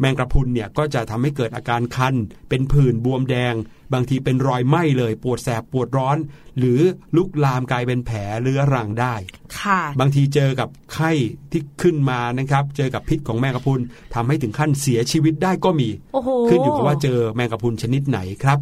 [0.00, 2.14] แมงกระพรุนเนี่ยก็จะทำให้เกิดอาการคัน
[2.48, 3.54] เป็นผื่นบวมแดง
[3.92, 6.16] บางทีเป็นรอยไหม้เลย ปวดแสบปวดร้อน
[6.58, 6.80] หรือ
[7.16, 9.14] ลุกลามกลายเป็นแผลเรื้อรังได้
[9.60, 11.12] ค่ะ บางทีเจอกับไข้
[11.50, 13.80] ที่ขึ้นมานะครับ เจอกับพิษของแมงกะพรุน
[14.14, 18.58] ทำให้ถึงขั้นเสียชีวิตได้ก็มีโอ้โหขึ้นอยู่กับว่าเจอแมงกะพรุนชนิดไหนครับ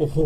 [0.00, 0.18] โอ้โห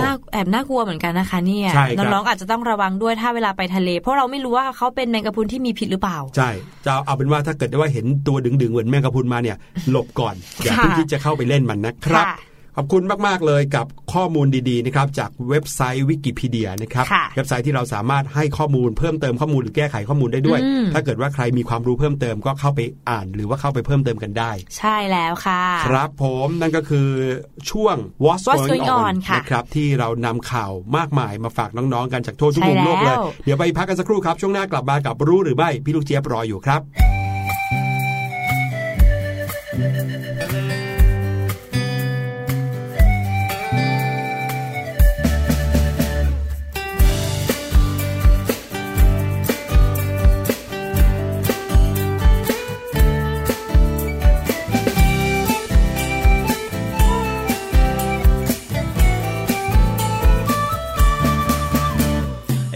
[0.00, 6.50] น่าแอบน่ากลัวเหมือนกันนะคะเนี่ยใช่ครับน้องๆอาจจะต้องระวังด้วยถ้าเวลาไปทะเล เพราะเราไม่รู้ว่าเขาเป็นแมงกะพรุนที่มีพิษหรือเปล่า ใช่
[6.86, 9.56] จะเอาเป็นว่าถ้าเกิดได้ว่าเห็นตัวดึงๆเหมือนแมงกะพรุนมาเนี่ย
[9.90, 12.36] หลบก่อนอย่าเพิ่งค่ะที่จะเข้าไปเล่นมันนะครับค่ะ
[12.80, 27.08] ขอบคุณมาก ๆ เลยกับข้อมูลดีๆนะครับจากเว็บไซต์วิกิพีเดียนะครับค่ะเว็บไซต์ที่เราสามารถให้ข้อมูลเพิ่มเติมข้อมูลหรือแก้ไขข้อมูลได้ด้วยอืมถ้าเกิดว่าใครมีความรู้เพิ่มเติมก็เข้าไปอ่าน หรือว่าเข้าไปเพิ่มเติมกันได้ ใช่แล้วค่ะ ครับผมนั่นก็คือ
[27.70, 36.82] ช่วง What's, What's Going Going On On ค่ะนะครับที่เรานำข่าวมากมายมาฝากน้องๆกันจากทั่วทุกใช่มุมโลกเลยแล้วเดี๋ยวไปพักกันสักครู่ครับช่วงหน้ากลับมากับรู้หรือไม่พี่ลูกเจี๊ยบรออยู่ครับ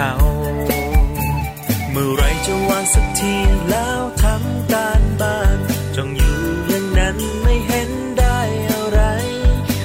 [0.00, 0.16] เขา
[1.90, 3.34] เมื่อไรจะวางสักที
[3.70, 5.58] แล้วทำการบ้าน
[5.96, 8.38] จ้องอยู่อย่างนั้นไม่เห็นได้
[8.70, 9.00] อะไร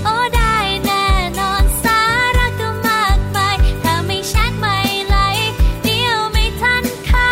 [0.04, 1.08] โอ้ได้แน่
[1.39, 2.02] นอนสา
[2.38, 5.17] ระก็มากมายถ้าไม่ชัดไม่ไหล
[5.84, 7.32] เดียวไม่ทันเขา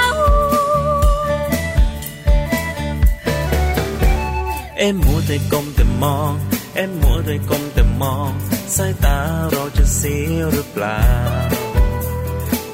[4.77, 6.31] เอ็มมัวแต่ก้มแต่มอง
[6.75, 8.31] เอ็มมัวแต่ก้มแต่มอง
[8.75, 9.17] สายตา
[9.51, 11.01] เราจะเสียหรือเปล่า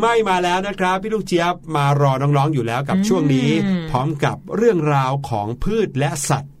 [0.00, 3.50] ือไม่มาแล้วนะครับ พี่ลูกเจี๊ยบมารอน้องๆอยู่แล้วกับช่วงนี้
[3.90, 6.52] พร้อมกับเรื่องราวของพืชและสัตว์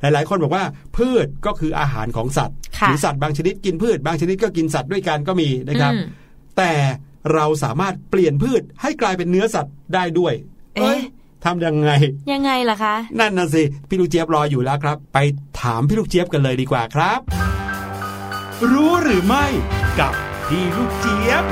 [0.00, 0.64] หลายหลายคนบอกว่า
[0.96, 5.92] พืชก็คืออาหารของสัตว์หรือสัตว์บางชนิดกินพืช บางชนิดก็กินสัตว์ด้วยกันก็มีนะครับ
[6.56, 6.72] แต่
[7.34, 10.34] เราสามารถเปลี่ยนพืชให้กลายเป็นเนื้อสัตว์ได้ด้วย
[10.76, 11.00] เอ๊ย
[11.44, 11.90] ทำยังไง
[12.32, 15.18] ยังไงล่ะคะ นั่นน่ะสิ พี่ลูกเจี๊ยบรออยู่แล้วครับ ไป
[15.60, 17.20] ถามพี่ลูกเจี๊ยบกันเลยดีกว่าครับ
[18.72, 19.46] รู้หรือไม่
[19.98, 20.12] กับ
[20.48, 21.44] พี่ลูกเจี๊ยบ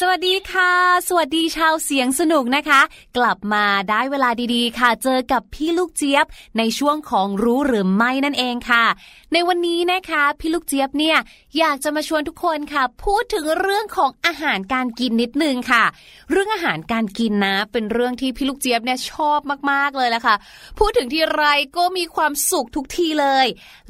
[0.00, 0.72] สวัสดีค่ะ
[1.08, 2.80] สวัสดีชาวเสียงสนุกนะคะ
[3.16, 6.26] กลับมาได้เวลาดีๆ ค่ะ เจอกับพี่ลูกเจี๊ยบ
[6.58, 8.84] ในช่วงของรู้หรือไม่นั่นเองค่ะ
[9.32, 11.18] ในวันนี้นะคะ พี่ลูกเจี๊ยบเนี่ย
[11.58, 15.84] อยากจะมาชวนทุกคนค่ะ พูดถึงเรื่องของอาหารการกินนิดนึงค่ะ
[16.30, 19.40] เรื่องอาหารการกินนะ เป็นเรื่องที่พี่ลูกเจี๊ยบเนี่ยชอบ
[19.70, 20.34] มากๆเลยแหละค่ะ
[20.78, 21.44] พูดถึงที่ไร
[21.76, 23.46] ก็มีความสุขทุกทีเลย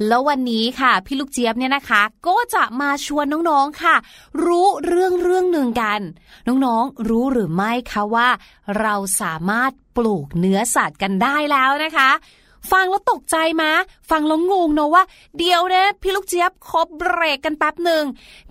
[0.07, 3.95] แล้ววันนี้ค่ะ พี่ลูกเจี๊ยบเนี่ยนะคะ ก็จะมาชวนน้องๆค่ะ
[4.43, 5.98] รู้เรื่องเรื่องหนึ่งกัน
[6.47, 8.29] น้องๆ รู้หรือไม่คะว่า
[8.79, 12.09] เราสามารถปลูกเนื้อสัตว์กันได้แล้วนะคะ
[12.71, 13.71] ฟังแล้วตกใจมะ
[14.09, 15.03] ฟังแล้วงงเนอะว่า
[15.37, 18.03] เดี๋ยวนะพี่ลูกเจี๊ยบขอเบรกกันแป๊บหนึ่ง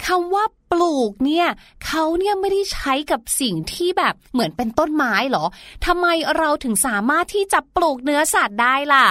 [0.07, 1.47] คำว่าปลูกเนี่ย
[1.87, 5.45] เขาเนี่ยไม่ได้ใช้กับสิ่งที่แบบเหมือนเป็นต้นไม้หรอ
[5.87, 9.07] ทำไมเราถึงสามารถที่จะปลูกเนื้อสัตว์ได้ล่ะ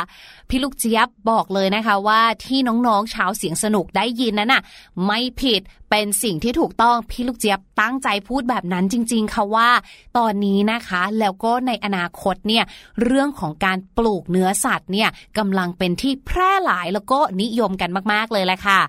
[0.50, 4.62] พี่ลูกเจี๊ยบบอกเลยนะคะว่าที่น้องๆชาวเสียงสนุกได้ยินนั้นน่ะ
[5.06, 9.70] ไม่ผิดเป็นสิ่งที่ถูกต้องพี่ลูกเจี๊ยบตั้งใจพูดแบบนั้นจริง ๆค่ะว่า
[10.18, 12.64] ตอนนี้นะคะแล้วก็ในอนาคตเนี่ย
[13.04, 18.80] เรื่องของการปลูกเนื้อสัตว์เนี่ยกำลังเป็นที่แพร่หลายแล้วก็นิยมกันมากๆเลยแหละค่ะ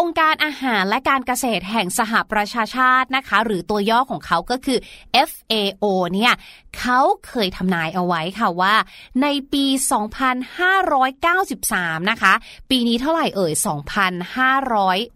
[0.00, 4.78] องค์การอาหารและการเกษตรแห่งสหประชาชาตินะคะ หรือตัวย่อของเขาก็คือ
[5.28, 5.84] FAO
[6.14, 6.32] เนี่ย
[6.78, 8.74] เขาเคยทำนายเอาไว้ค่ะว่า
[9.22, 9.64] ในปี
[11.28, 12.32] 2593 นะคะ
[12.70, 13.52] ปีนี้เท่าไหร่เอ่ย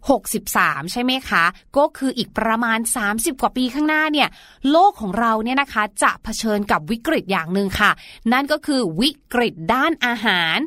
[0.05, 1.43] 2,563 ใช่ไหมคะ
[1.77, 2.79] ก็คืออีกประมาณ
[3.09, 4.29] 30 กว่าปีข้างหน้าเนี่ย
[4.71, 7.91] โลกของเราเนี่ยนะคะจะเผชิญกับวิกฤตอย่างหนึ่งค่ะ
[8.33, 10.57] นั่นก็คือวิกฤตด้านอาหาร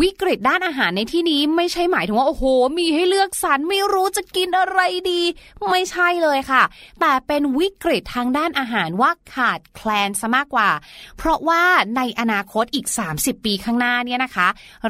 [0.00, 2.44] วิกฤตด้านอาหารในที่นี้ไม่ใช่หมายถึงว่าโอ้โห
[2.78, 4.80] มีให้เลือกสรรไม่รู้จะกินอะไร
[5.10, 5.22] ดี
[5.70, 6.62] ไม่ใช่เลยค่ะ
[7.00, 10.70] แต่เป็นวิกฤตทางด้านอาหารว่าขาดแคลนซะมากกว่า
[11.16, 11.62] เพราะว่า
[11.96, 14.48] ในอนาคตอีก 30 ปีข้างหน้าเนี่ยนะคะ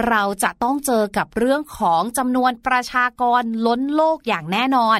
[0.08, 4.98] เราจะต้องเจอกับเรื่องของจำนวนประชากรล้นโลกอย่างแน่นอน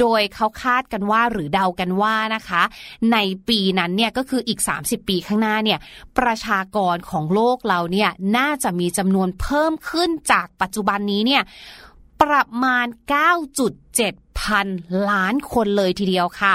[0.00, 2.62] โดยเขาคาดกันว่าหรือเดากันว่านะคะ
[3.12, 3.18] ใน
[3.48, 5.78] ปีนั้นเนี่ยก็คืออีก 30 ปีข้างหน้าเนี่ย
[6.18, 11.42] ประชากรของโลกเราเนี่ยน่าจะมีจำนวนเพิ่มขึ้นจากปัจจุบันนี้เนี่ย
[12.22, 12.86] ประมาณ
[13.22, 13.58] 9
[13.96, 14.68] 7พัน
[15.10, 16.54] ล้านคนเลยทีเดียวค่ะ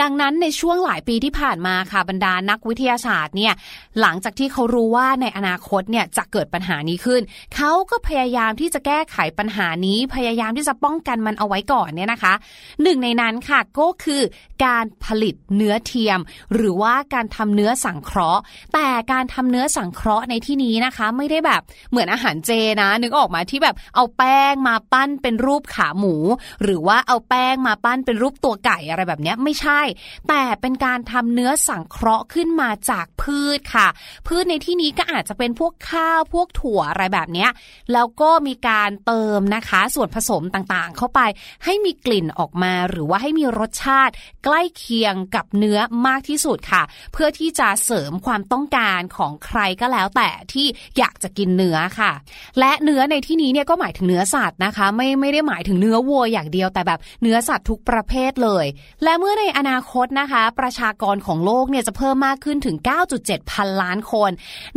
[0.00, 3.52] ดังนั้นในช่วงหลายปีที่ผ่านมาค่ะบรรดานักวิทยาศาสตร์เนี่ย
[4.00, 7.22] หลังจากที่เขารู้ว่าในอนาคตเนี่ยจะเกิดปัญหานี้ขึ้น
[7.56, 12.34] เขาก็พยายามที่จะแก้ไขปัญหานี้พยายามที่จะป้องกันมันเอาไว้ก่อนเนี่ยนะคะ
[12.82, 14.22] หนึ่งในนั้นค่ะก็คือ
[14.64, 16.18] การผลิตเนื้อเทียม
[16.54, 18.42] หรือว่าการทำเนื้อสังเคราะห์
[18.74, 26.14] แต่การทำเนื้อสังเคราะห์ในที่นี้นะคะ ไม่ได้แบบเหมือนอาหารเจนะนึกออกมาที่แบบเอาแป้งมาปั้นเป็นรูปขาหมู
[26.62, 29.80] หรือือว่าเอาแป้งมาปั้นเป็นรูปตัวไก่อะไรแบบนี้ไม่ใช่
[30.28, 33.88] แต่เป็นการทำเนื้อสังเคราะห์ขึ้นมาจากพืชค่ะ
[34.26, 37.46] พืชในที่นี้ก็อาจจะเป็นพวกข้าวพวกถั่วอะไรแบบนี้
[37.92, 41.20] แล้วก็มีการเติมนะคะ ส่วนผสมต่างๆ เข้าไป
[41.64, 44.12] ให้มีกลิ่นออกมา หรือว่าให้มีรสชาติ
[44.44, 50.66] ใกล้เคียงกับเนื้อมากที่สุดค่ะ เพื่อที่จะเสริมความต้องการของใครก็แล้ว แต่ที่
[50.98, 52.12] อยากจะกินเนื้อค่ะ
[52.58, 58.66] และเนื้อในที่นี้เนี่ยก็หมายถึงเนื้อสัตว์นะคะ ไม่ไม่ได้หมายถึงเนื้อวัวอย่างเดียวแต่แบบเนื้อสัตว์ทุกประเภทเลย
[59.04, 62.76] และเมื่อในอนาคตนะคะ ประชากรของโลกเนี่ยจะเพิ่มมากขึ้นถึง
[63.14, 64.30] 9.7 พันล้านคน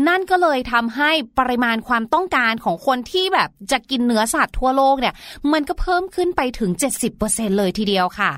[0.07, 5.13] นั่นก็เลยทำให้ปริมาณความต้องการของคนที่แบบจะกินเนื้อสัตว์ทั่วโลกเนี่ย
[5.53, 6.71] มันก็เพิ่มขึ้นไปถึง
[7.15, 8.31] 70%เลยทีเดียวค่ะ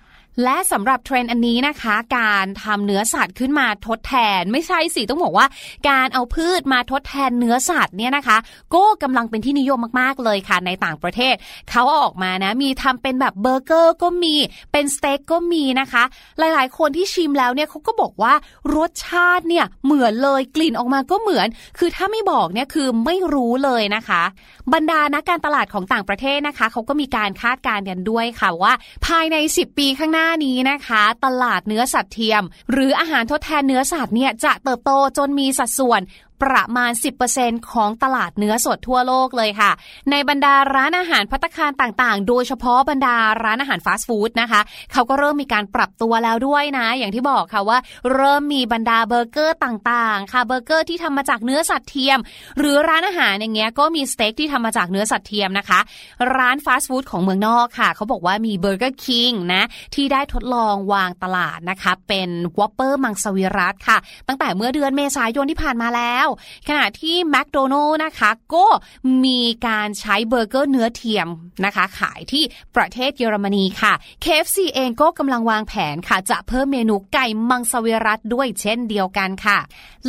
[0.43, 5.47] และสำหรับเทรนด์อันนี้นะคะ การทำเนื้อสัตว์ขึ้นมาทดแทน ไม่ใช่สิต้องบอกว่า
[5.89, 8.37] การเอาพืชมาทดแทนเนื้อสัตว์เนี่ยนะคะ
[8.75, 11.35] ก็กำลังเป็นที่นิยมมากๆเลยค่ะในต่างประเทศ
[11.69, 14.35] เขาเอาออกมานะมีทำเป็นแบบเบอร์เกอร์ก็มี
[14.71, 16.03] เป็นสเต็กก็มีนะคะ
[16.39, 18.33] หลายๆ คนที่ชิมแล้วเนี่ยเขาก็บอกว่า
[18.75, 24.23] รสชาติเนี่ยเหมือนเลยกลิ่นออกมาก็เหมือน คือถ้าไม่บอกเนี่ยคือไม่รู้เลยนะคะ
[24.73, 28.73] บรรดานักการตลาดของต่างประเทศนะคะเขาก็มีการคาดการณ์กันด้วยค่ะว่า
[29.05, 36.01] ภายใน 10 ปีข้างหน้าน้านี้นะคะ ตลาดเนื้อสัตว์เทียม หรืออาหารทดแทนเนื้อสัตว์เนี่ยจะเติบโตจนมีสัดส่วน
[36.43, 36.91] ประมาณ
[37.31, 39.71] 10%ของตลาดเนื้อสดทั่วโลกเลยค่ะ
[40.11, 47.77] ในบรรดาร้านอาหารภัตตาคารต่างๆ โดยเฉพาะบรรดาร้านอาหารฟาสต์ฟู้ดนะคะ เขาก็เริ่มมีการปรับตัวแล้วด้วยนะ อย่างที่บอกค่ะว่า
[48.13, 52.19] เริ่มมีบรรดาเบอร์เกอร์ต่างๆ ค่ะเบอร์เกอร์ที่ทำมาจากเนื้อสัตว์เทียม
[52.57, 55.79] หรือร้านอาหารอย่างเงี้ยก็มีสเต็กที่ทำมาจากเนื้อสัตว์เทียมนะคะ
[56.35, 59.63] ร้านฟาสต์ฟู้ดของเมืองนอกค่ะ เขาบอกว่ามี Burger King นะ
[59.95, 62.29] ที่ได้ทดลองวางตลาดนะคะ เป็น
[62.59, 66.27] Whopper มังสวิรัติค่ะ ตั้งแต่เมื่อเดือนเมษายนที่ผ่านมาแล้ว
[66.67, 68.65] ขณะที่แมคโดนัลล์นะคะก็
[69.25, 71.27] มีการใช้เบอร์เกอร์เนื้อเทียม
[71.65, 72.43] นะคะ ขายที่
[72.75, 79.59] ประเทศเยอรมนีค่ะ KFC เองก็กำลังวางแผนค่ะ จะเพิ่มเมนูไก่มังสวิรัติด้วยเช่นเดียวกันค่ะ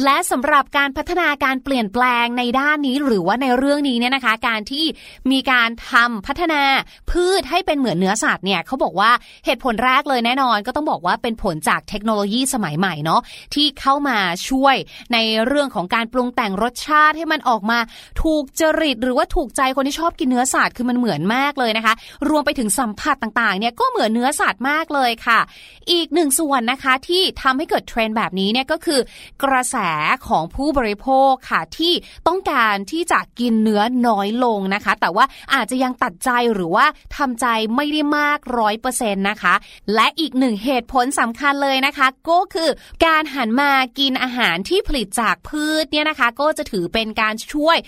[0.05, 4.85] และสำหรับการพัฒนาการเปลี่ยนแปลงในด้านนี้หรือว่าในเรื่องนี้เนี่ยนะคะ การที่
[5.31, 6.63] มีการทำพัฒนา
[7.11, 9.11] พืชให้เป็นเหมือนเนื้อสัตว์เนี่ยเขาบอกว่า
[9.45, 13.21] เหตุผลแรกเลยแน่นอน ก็ต้องบอกว่าเป็นผลจากเทคโนโลยีสมัยใหม่เนาะ
[13.55, 14.19] ที่เข้ามา
[14.49, 14.77] ช่วย
[15.13, 17.79] ในเรื่องของการปรุงแต่งรสชาติให้มันออกมา
[18.23, 21.95] ถูกจริตหรือว่าถูกใจคนที่ชอบกินเนื้อสัตว์คือมันเหมือนมากเลยนะคะ
[22.29, 25.41] รวมไปถึงสัมผัสต่างๆเนี่ยก็เหมือนเนื้อสัตว์มากเลยค่ะ
[25.93, 29.01] อีกหนึ่งส่วนนะคะที่ทำให้เกิดเทรนด์แบบนี้เนี่ยก็คือ
[29.43, 29.77] กระแส
[30.29, 31.93] ของผู้บริโภคค่ะที่
[32.27, 36.87] ต้องการที่จะกินเนื้อน้อยลงนะคะ แต่ว่าอาจจะยังตัดใจหรือว่า
[37.17, 37.47] ทำใจ
[37.77, 39.55] ไม่ได้มากร้อยเปอร์เซ็นต์นะคะ
[39.95, 42.71] และอีกหนึ่งเหตุผลสำคัญเลยนะคะ ก็คือ
[43.07, 47.79] การหันมากินอาหารที่ผลิตจากพืชเนี่ยนะคะก็จะถือเป็นการช่วย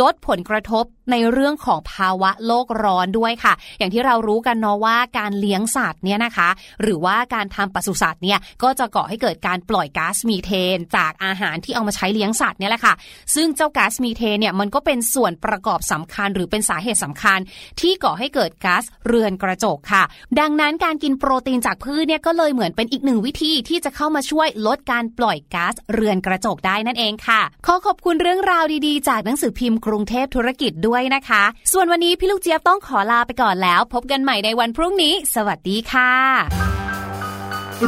[0.00, 6.48] ลดผลกระทบในเรื่องของภาวะโลกร้อนด้วยค่ะ อย่างที่เรารู้กันเนาะว่าการเลี้ยงสัตว์เนี่ยนะคะ
[6.82, 12.94] หรือว่าการทำปศุสัตว์เนี่ยก็จะก่อให้เกิดการปล่อยก๊าซมีเทน จากอาหารที่เอามาใช้เลี้ยงสัตว์เนี่ยแหละค่ะ
[13.34, 17.38] ซึ่งเจ้าก๊าซมีเทนเนี่ยมันก็เป็นส่วนประกอบสำคัญ หรือเป็นสาเหตุสำคัญ
[17.80, 20.02] ที่ก่อให้เกิดก๊าซเรือนกระจกค่ะ
[20.40, 31.42] ดังนั้นการกินโปรตีนจากพืชเนี่ยก็เลยเหมือนเป็นอีกหนึ่งวิธีที่จะเข้ามาช่วยลดการปล่อยก๊าซเรือนกระจกได้นั่นเองค่ะ ขอขอบคุณเรื่องราวดีๆ จากหนังสือพิมพ์กรุงเทพธุรกิจด้วยนะคะ
[31.72, 36.12] ส่วนวันนี้พี่ลูกเจี๊ยบต้องขอลาไปก่อนแล้ว พบกันใหม่ในวันพรุ่งนี้ สวัสดีค่ะ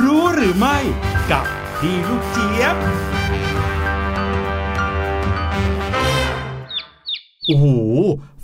[0.04, 0.78] รู้หรือไม่
[1.30, 1.44] กับ
[1.80, 2.76] พี่ลูกเจี๊ยบ
[7.46, 7.66] โอ้โห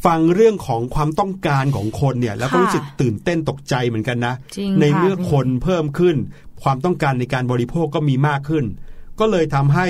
[0.04, 6.16] ฟังเรื่องของความต้องการของคนเนี่ย แล้วก็ค่ะรู้สึกตื่นเต้นตกใจเหมือนกันนะจริงในค่ะเมื่อคนเพิ่มขึ้น
[6.62, 8.64] ความต้องการในการบริโภคก็มีมากขึ้น
[9.20, 9.86] ก็เลยทำให้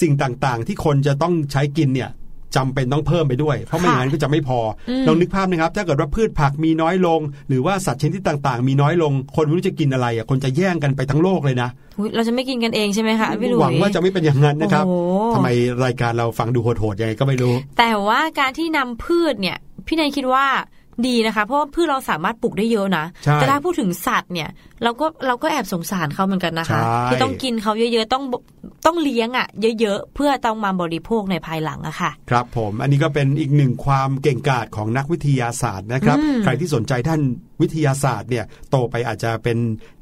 [0.00, 2.10] สิ่งต่างๆ ที่คนจะต้องใช้กินเนี่ย
[2.56, 11.68] จำเป็นต้องเพิ่มไปด้วย เพราะไม่อย่างนั้นก็จะไม่พออมลองนึกภาพนะครับ ถ้าเกิดว่าพืชผักมีน้อยลง หรือว่าสัตว์ชนิดต่างๆ มีน้อยลง คนไม่รู้จะกินอะไรอะคนจะแย่งกันไปทั้งโลกเลยนะ
[11.98, 15.48] อุ๊ยเราจะไม่กินกันเองใช่ไหมคะพี่หลุยหวังว่าจะไม่เป็นอย่างนั้นนะครับโอ้โหทำไม
[15.84, 20.46] รายการเราฟังดูโหดๆยังไงก็ไม่รู้ แต่ว่าการที่นำพืชเนี่ยพี่นายคิดว่า
[21.06, 24.48] ดีนะคะ เพราะว่าพืชเราสามารถปลูกได้เยอะนะใช่แต่ถ้าพูดถึงสัตว์เนี่ย
[24.82, 28.24] เราก็เราก็แอบสงสารเขาเหมือนกันนะคะใช่ที่ต้องกินเขาเยอะๆต้อง
[28.86, 29.46] ต้องเลี้ยงอะ
[29.80, 37.20] เยอะๆเพื่อต้องมาบริโภคในภายหลังอะค่ะ ครับผมอันนี้ก็เป็นอีกหนึ่งความเก่งกาจของนักวิทยาศาสตร์นะครับอืมใครที่สนใจด้าน
[37.62, 39.58] วิทยาศาสตร์เนี่ยโตไปอาจจะเป็น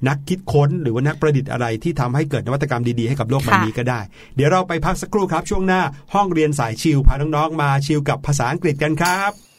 [0.08, 4.00] นักคิดค้น หรือว่านักประดิษฐ์อะไรที่ทำให้เกิดนวัตกรรมดีๆให้กับโลกใบนี้ก็ได้
[4.36, 5.82] เดี๋ยวเราไปพักสักครู่ครับช่วงหน้า
[6.14, 9.53] ห้องเรียนสายชิลพาน้องๆมาชิลกับภาษาอังกฤษกันครับ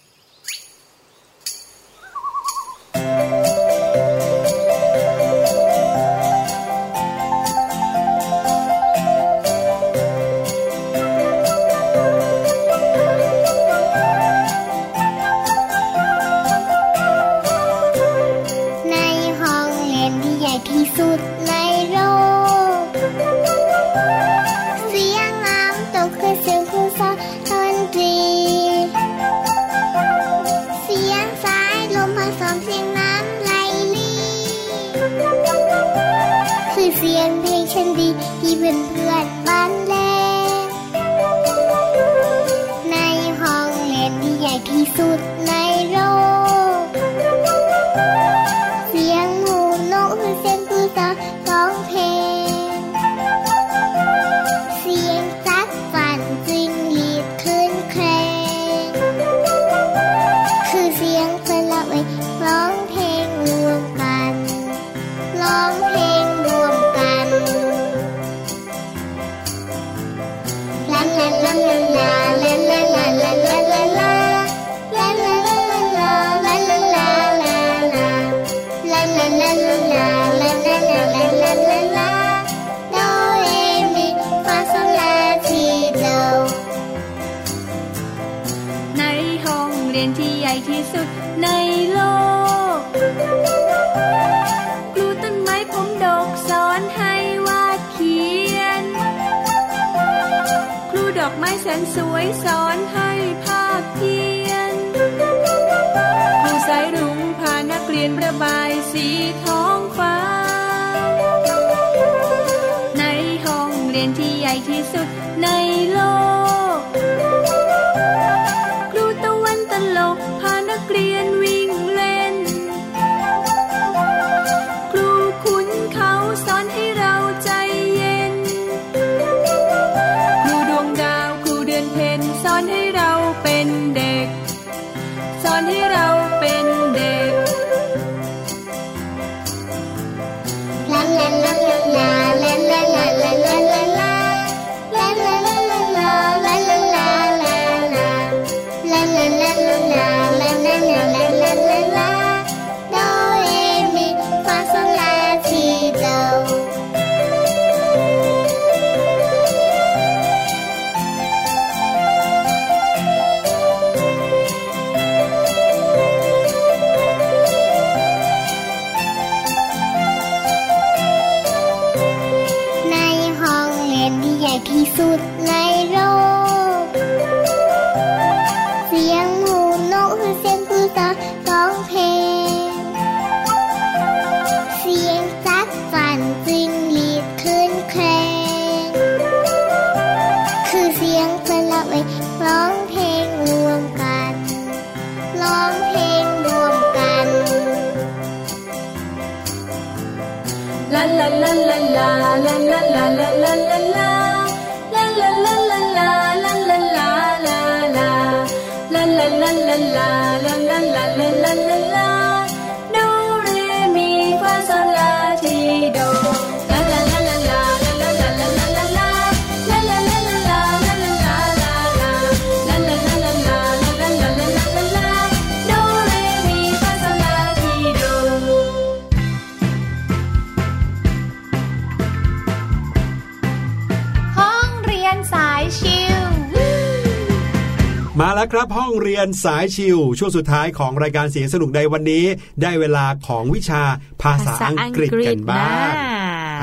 [238.46, 242.26] แล้วครับห้องเรียนสายชิวช่วงสุดท้ายของรายการเสียงสนุกในวันนี้
[242.62, 243.84] ได้เวลาของวิชา
[244.22, 245.94] ภาษาอังกฤษกันบ้างนะ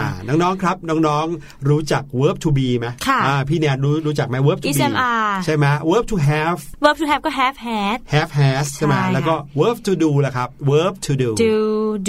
[0.01, 7.05] อ่าน้องๆครับน้องๆรู้จัก verb to be ไหมค่ะอ่าพี่แนนรู้รู้จักไหม verb to be ESMR ใช่ไหม verb to have verb to
[7.11, 11.57] have ก็ have had have has ใช่ไหมใช่ค่ะแล้วก็ verb to do ล่ะครับ verb to do do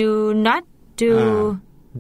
[0.02, 0.12] do
[0.48, 0.64] not
[1.02, 1.46] do อ่า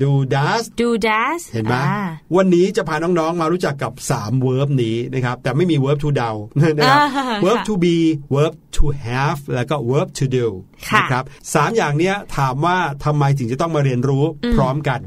[0.02, 2.04] do does do does เห็นไหมอ่า
[2.36, 6.32] วันนี้จะพาน้องๆมารู้จักกับ 3 verb นี้นะครับ แต่ไม่มี verb to do
[6.78, 7.96] นะครับอ่า verb ค่ะ to be
[8.34, 10.48] verb to have แล้วก็ verb to do
[10.89, 11.24] ค่ะนะครับ
[11.54, 14.24] สามอย่างเนี้ยถามว่าทำไมถึงจะต้องมาเรียนรู้
[14.56, 15.02] พร้อมกัน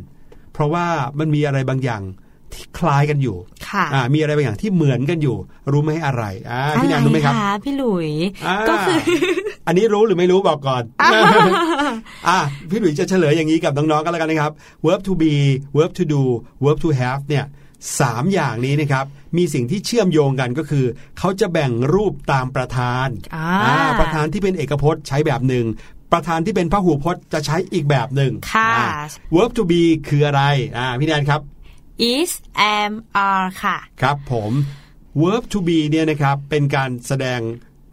[0.52, 0.86] เพราะว่า
[1.18, 2.02] มันมีอะไรบางอย่าง
[2.52, 3.36] ที่คล้ายกันอยู่
[3.68, 5.36] ค่ะอ่ามีอะไรบางอย่างที่เหมือนกันอยู่
[5.72, 8.10] รู้ไหมอะไรอ่าพี่แนนรู้ไหมครับอะะพี่หลุย
[8.46, 8.98] อ่าก็คือ
[9.66, 10.82] อันนี้รู้หรือไม่รู้บอกก่อน
[12.28, 12.38] อะ
[12.70, 14.52] พี่หลุยส์จะเฉลยอย่างนี้กับน้องๆกันแล้วกันนะครับ
[14.84, 15.32] verb to be
[15.76, 16.22] verb to do
[16.64, 17.44] verb to have เนี่ย
[18.00, 19.06] สามอย่างนี้นะครับ
[19.36, 20.84] มีสิ่งที่เชื่อมโยงกันก็คือ
[21.18, 25.66] เขาจะแบ่งรูปตามประธานอ่าอ่าประธานที่เป็นเอกพจน์ใช้แบบหนึ่ง
[26.12, 28.86] ประธานที่เป็นพหูพจน์จะใช้อีกแบบหนึ่งค่ะอ่า
[29.34, 30.42] verb to be คืออะไร
[30.76, 31.40] อ่าพี่แนนครับ
[32.12, 32.32] is
[32.76, 32.92] am
[33.26, 34.52] are ค่ะ ครับผม
[35.22, 37.40] verb to be เนี่ยนะครับ เป็นการแสดง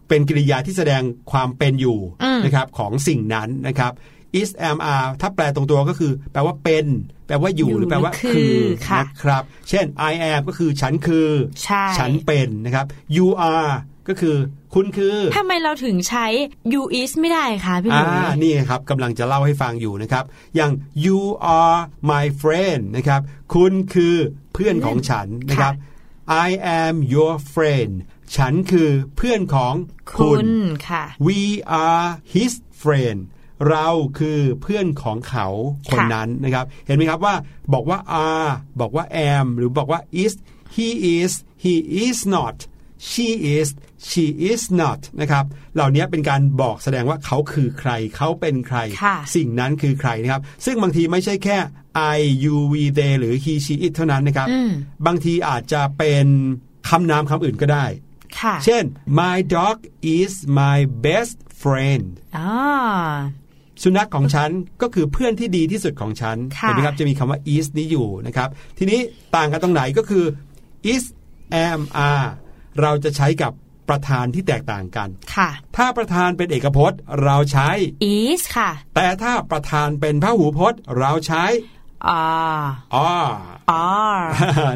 [0.08, 1.02] เป็นกริยาที่แสดง
[1.32, 3.92] ความเป็นอยู่อืมนะครับของสิ่งนั้นนะครับ
[4.40, 6.86] is am are ถ้าแปลตรงตัวก็คือ แปลว่าเป็น
[7.26, 11.28] แปลว่าอยู่อยู่หรือแปลว่าคือคือค่ะนะครับ เช่น I am ก็คือฉันคือ
[11.64, 12.86] ใช่ฉันเป็นนะครับ
[13.16, 13.72] you are
[14.08, 14.36] ก็คือ
[14.74, 16.26] คุณคือทำไมเราถึงใช้
[16.72, 20.24] you is ไม่ได้คะพี่หอ่าลุยนี่ครับกำลังจะเล่าให้ฟังอยู่นะครับ
[20.56, 20.70] อย่าง
[21.04, 21.20] you
[21.58, 21.78] are
[22.10, 23.20] my friend นะครับ
[23.54, 24.14] คุณคือ
[24.54, 25.74] เพื่อนของฉันนะครับ
[26.46, 26.48] I
[26.82, 27.92] am your friend
[28.36, 29.74] ฉันคือเพื่อนของ
[30.10, 30.50] คุคุณณ
[30.88, 31.40] ค่ะ We
[31.84, 33.20] are his friend
[33.70, 35.46] เราคือเพื่อนของเขา
[35.90, 37.34] คนนั้นนะครับ เห็นไหมครับว่า
[37.72, 40.32] บอกว่า are บอกว่า am หรือบอกว่า is
[40.74, 41.32] he is
[41.64, 41.74] he
[42.04, 42.56] is not
[43.10, 43.68] she is
[44.08, 51.56] she is not นะครับ เหล่านี้เป็นการบอกแสดงว่าเขาคือใคร เขาเป็นใครค่ะสิ่งนั้นคือใครนะครับ ซึ่งบางทีไม่ใช่แค่
[52.16, 54.70] I you we they หรือ he she it เท่านั้นนะครับอืม
[55.06, 56.26] บางทีอาจจะเป็น
[56.88, 58.03] คำนามคำอื่นก็ได้ค่ะ
[58.64, 58.84] เช่น
[59.20, 59.76] my dog
[60.18, 62.04] is my best friend
[62.36, 62.52] อ่า
[63.82, 64.50] สุนัขของฉัน
[64.82, 69.00] ก็คือเพื่อนที่ดีที่สุดของฉันค่ะเห็นไหมครับจะมีคำว่า is นี้อยู่นะครับ ทีนี้
[69.36, 70.24] ต่างกันตรงไหนก็คือ
[70.92, 71.04] is
[71.66, 71.80] am
[72.10, 72.28] are
[72.80, 73.52] เราจะใช้กับ
[73.88, 77.70] ประธานที่แตกต่างกัน ค่ะ ถ้าประธานเป็นเอกพจน์ เราใช้
[78.14, 81.44] is ค่ะ แต่ถ้าประธานเป็นพหูพจน์ เราใช้
[82.20, 82.64] are
[83.06, 83.34] are
[83.82, 84.24] are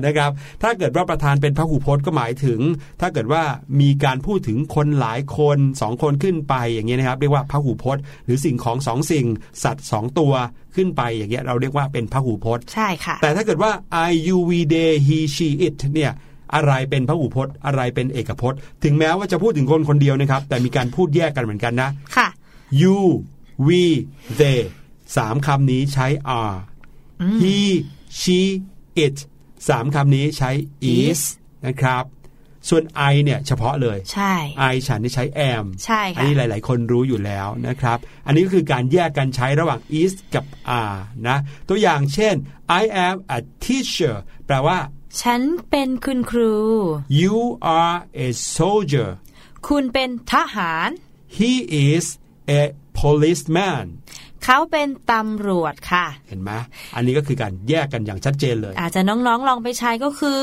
[0.07, 0.31] นะครับ
[0.63, 2.61] ถ้าเกิดว่าประธานเป็นพหูพจน์ก็หมายถึง
[3.01, 3.43] ถ้าเกิดว่า
[3.81, 9.27] มีการพูดถึงคนหลายคนสองคนขึ้นไปอย่างเงี้ยนะครับเรียกว่าพหูพจน์ หรือสิ่งของสองสิ่ง
[9.65, 10.33] สัตว์สองตัว
[10.77, 13.73] ขึ้นไปอย่างเงี้ยเราเรียกว่าเป็นพหูพจน์ ใช่ค่ะ แต่ถ้าเกิดว่า
[14.09, 16.13] I you we they he she it เนี่ย
[16.55, 22.29] อะไรเป็นพหูพจน์อะไรเป็นเอกพจน์ ถึงแม้ว่าจะพูดถึงคนคนเดียวนะครับ แต่มีการพูดแยกกันเหมือนกันนะ ค่ะ
[22.81, 22.99] you
[23.67, 23.83] we
[24.41, 24.61] they
[25.17, 26.07] สามคำนี้ใช้
[26.41, 26.57] are
[27.41, 27.57] he
[28.21, 28.41] she
[29.05, 29.17] it
[29.69, 30.51] สามคำนี้ใช้
[30.95, 31.21] is
[31.67, 32.05] นะครับ
[32.69, 34.35] ส่วน I เนี่ยเฉพาะเลย ใช่
[34.73, 40.45] I ฉันนี่ใช้ am ใช่อันค่ะนี้หลาย ๆ คนรู้อยู่แล้วนะครับ อันนี้ก็คือการแยกกันใช้ระหว่าง is กับ
[40.83, 40.99] are
[41.29, 41.39] นะ
[41.69, 42.35] ตัวอย่างเช่น
[42.81, 44.15] I am a teacher
[44.47, 44.79] แปลว่า
[45.23, 45.41] ฉัน
[45.71, 46.55] เป็นคุณครู
[47.21, 47.39] you
[47.79, 49.11] are a soldier
[49.69, 50.89] คุณเป็นทหาร
[51.39, 51.53] he
[51.89, 52.05] is
[52.61, 52.63] a
[53.01, 53.85] policeman
[54.51, 56.51] เขาเป็นตำรวจค่ะ เห็นไหม
[56.97, 60.41] อันนี้ก็คือการแยกกันอย่างชัดเจนเลย อาจจะน้องๆลองไปใช้ก็คือ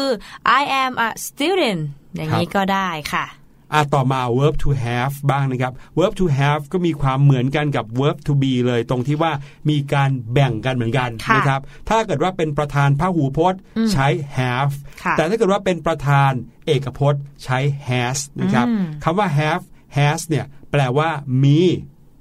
[0.59, 1.81] I am a student
[2.15, 3.25] อย่างนี้ก็ได้ค่ะ
[3.73, 9.31] อะต่อมา verb to have บ้างนะครับ verb to have ก็มีความเหมือนกันกับ verb to be เลยตรงที่ว่า
[9.69, 13.59] มีการแบ่งกันเหมือนกันค่ะนะครับ ถ้าเกิดว่าเป็นประธานพหูพจน์
[13.91, 16.31] ใช้ have ค่ะแต่ถ้าเกิดว่าเป็นประธาน
[16.65, 19.63] เอกพจน์ใช้ has นะครับอืมคำว่า have
[19.97, 21.09] has เนี่ยแปลว่า
[21.43, 21.59] มี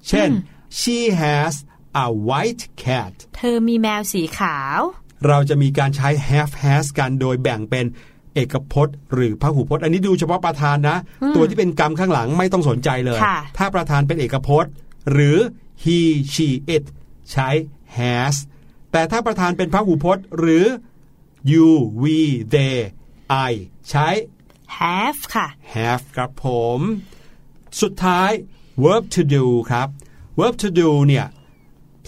[0.08, 0.30] เช่น
[0.80, 1.54] she has
[2.04, 4.80] a white cat เธอมีแมวสีขาว
[5.26, 7.86] เราจะมีการใช้ have has กันโดยแบ่งเป็น
[8.34, 10.96] เอกพจน์ หรือพหูพจน์ อันนี้ดูเฉพาะประธานนะ
[11.36, 14.72] ตัวที่เป็นกรรมข้างหลังไม่ต้องสนใจเลยค่ะถ้าประธานเป็นเอกพจน์
[15.12, 15.38] หรือ
[15.84, 15.98] he
[16.34, 16.84] she it
[17.30, 17.48] ใช้
[17.98, 18.34] has
[18.92, 20.66] แต่ถ้าประธานเป็นพหูพจน์หรือ
[21.52, 21.68] you
[22.02, 22.18] we
[22.54, 22.78] they
[23.50, 23.52] I
[23.90, 24.08] ใช้
[24.78, 26.46] have ค่ะ have ครับผ
[26.78, 26.80] ม
[27.82, 28.30] สุดท้าย
[28.84, 29.88] verb to do ครับ
[30.38, 31.26] verb to do เนี่ย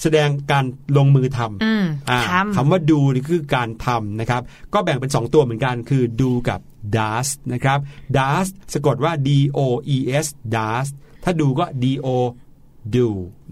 [0.02, 0.64] แสดงการ
[0.96, 4.42] ลงมือทำอืมอ่าทำคำว่า do นี่คือการทำนะครับ
[4.74, 6.60] ก็แบ่งเป็น 2 ตัวเหมือนกันคือ do กับ
[6.96, 7.78] does นะครับ
[8.18, 9.60] does สะกดว่า d o
[9.94, 10.86] e s does
[11.24, 12.08] ถ้า do ก็ d o
[12.94, 13.08] do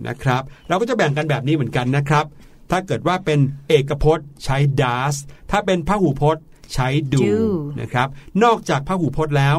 [0.09, 2.24] นะครับ เราก็จะแบ่งกันแบบนี้เหมือนกันนะครับ
[2.70, 3.38] ถ้าเกิดว่าเป็น
[3.68, 5.14] เอกพจน์ใช้ does
[5.51, 6.42] ถ้าเป็นพหูพจน์
[6.74, 7.32] ใช้ do, do
[7.80, 8.09] นะครับ
[8.45, 9.57] นอกจากพหูพจน์แล้ว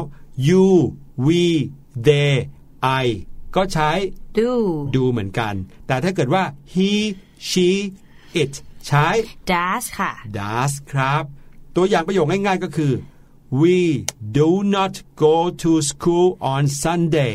[0.48, 0.66] you
[1.26, 1.42] we
[2.06, 2.32] they
[3.04, 3.06] I
[3.56, 3.90] ก็ใช้
[4.40, 4.50] do
[4.96, 5.54] ดูเหมือนกัน
[5.86, 6.42] แต่ถ้าเกิดว่า
[6.74, 6.90] he
[7.48, 7.68] she
[8.42, 8.52] it
[8.86, 9.08] ใช้
[9.52, 11.22] does ค่ะ does ครับ
[11.76, 12.92] ตัวอย่างประโยคง่ายๆก็คือ
[13.60, 13.78] we
[14.38, 17.34] do not go to school on Sunday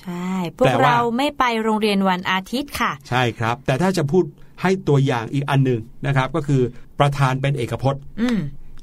[0.00, 4.24] ใช่ พวแปลกว่าเราไม่ไปโรงเรียนวันอาทิตย์ค่ะ ใช่ครับ แต่ถ้าจะพูด
[4.62, 6.62] ให้ตัวอย่างอีกอันหนึ่งนะครับ ก็คือ
[7.00, 8.38] ประธานเป็นเอกพจน์อืม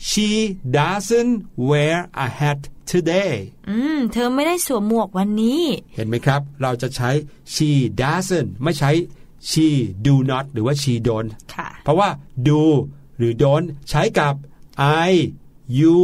[0.10, 0.30] she
[0.80, 1.36] doesn't
[1.70, 1.96] wear
[2.26, 3.34] a hat today
[3.70, 5.64] อืม เธอไม่ได้สวมหมวกวันนี้
[5.96, 7.10] เห็นไหมครับ เราจะใช้
[7.54, 7.70] she
[8.02, 8.92] doesn't ไม่ใช้
[9.50, 9.68] she
[10.06, 12.10] do not หรือว่า she don't ค่ะเพราะว่า
[12.48, 12.62] do
[13.18, 14.34] หรือ don't ใช้กับ
[15.10, 15.12] I
[15.80, 15.98] you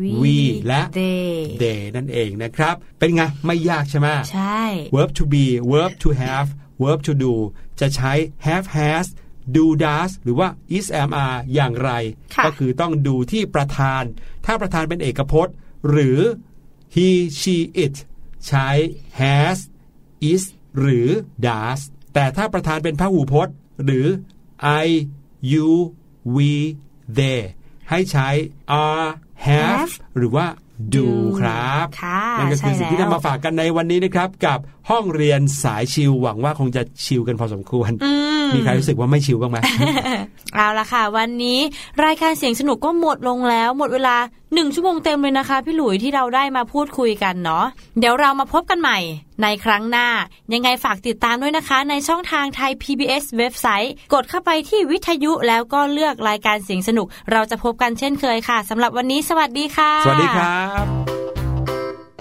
[0.00, 1.30] we we และ they
[1.62, 4.62] they นั่นเองนะครับ เป็นไง ไม่ยากใช่ไหมใช่
[4.94, 6.48] verb to be verb to have
[6.82, 7.32] verb to do
[7.80, 8.12] จะใช้
[8.46, 9.06] have has
[9.54, 11.90] do does หรือว่า is am are อย่างไร
[12.34, 14.02] ค่ะก็คือต้องดูที่ประธาน
[14.46, 15.54] ถ้าประธานเป็นเอกพจน์
[15.90, 16.18] หรือ
[16.94, 17.08] he
[17.40, 17.94] she it
[18.46, 18.68] ใช้
[19.20, 19.58] has
[20.32, 20.42] is
[20.78, 21.08] หรือ
[21.46, 21.80] does
[22.14, 24.06] แต่ถ้าประธานเป็นพหูพจน์ หรือ
[24.84, 24.86] I
[25.52, 25.68] you
[26.36, 26.50] we
[27.18, 27.42] they
[27.90, 28.28] ให้ใช้
[28.84, 29.08] are
[29.46, 30.46] have have หรือว่า
[30.94, 31.08] do do
[31.40, 34.58] ครับค่ะนั่นก็คือสิ่งที่ใช่แล้วนำมาฝากกันในวันนี้นะครับ กับ
[34.90, 37.90] ห้องเรียนสายชิลหวังว่าคงจะชิลกันพอสมควร
[38.54, 39.58] มีใครรู้สึกว่าไม่ชิลบ้างไหม
[40.54, 41.58] เอาละค่ะ วันนี้
[42.04, 44.16] รายการเสียงสนุกก็หมดลงแล้ว หมดเวลา
[44.54, 47.64] หนึ่งชั่วโมงเต็มเลยนะคะ พี่หลุยที่เราได้มาพูดคุยกันเนาะ
[47.98, 48.98] เดี๋ยวเรามาพบกันใหม่
[49.42, 50.06] ในครั้งหน้า
[50.52, 61.15] ยังไงฝากติดตามด้วยนะคะ ในช่องทางไทย PBS เว็บไซต์ กดเข้าไปที่วิทยุแล้วก็เลือกรายการเสียงสนุก เราจะพบกันเช่นเคยค่ะสำหรับวันนี้ สวัสดีค่ะ สวัสดีครับ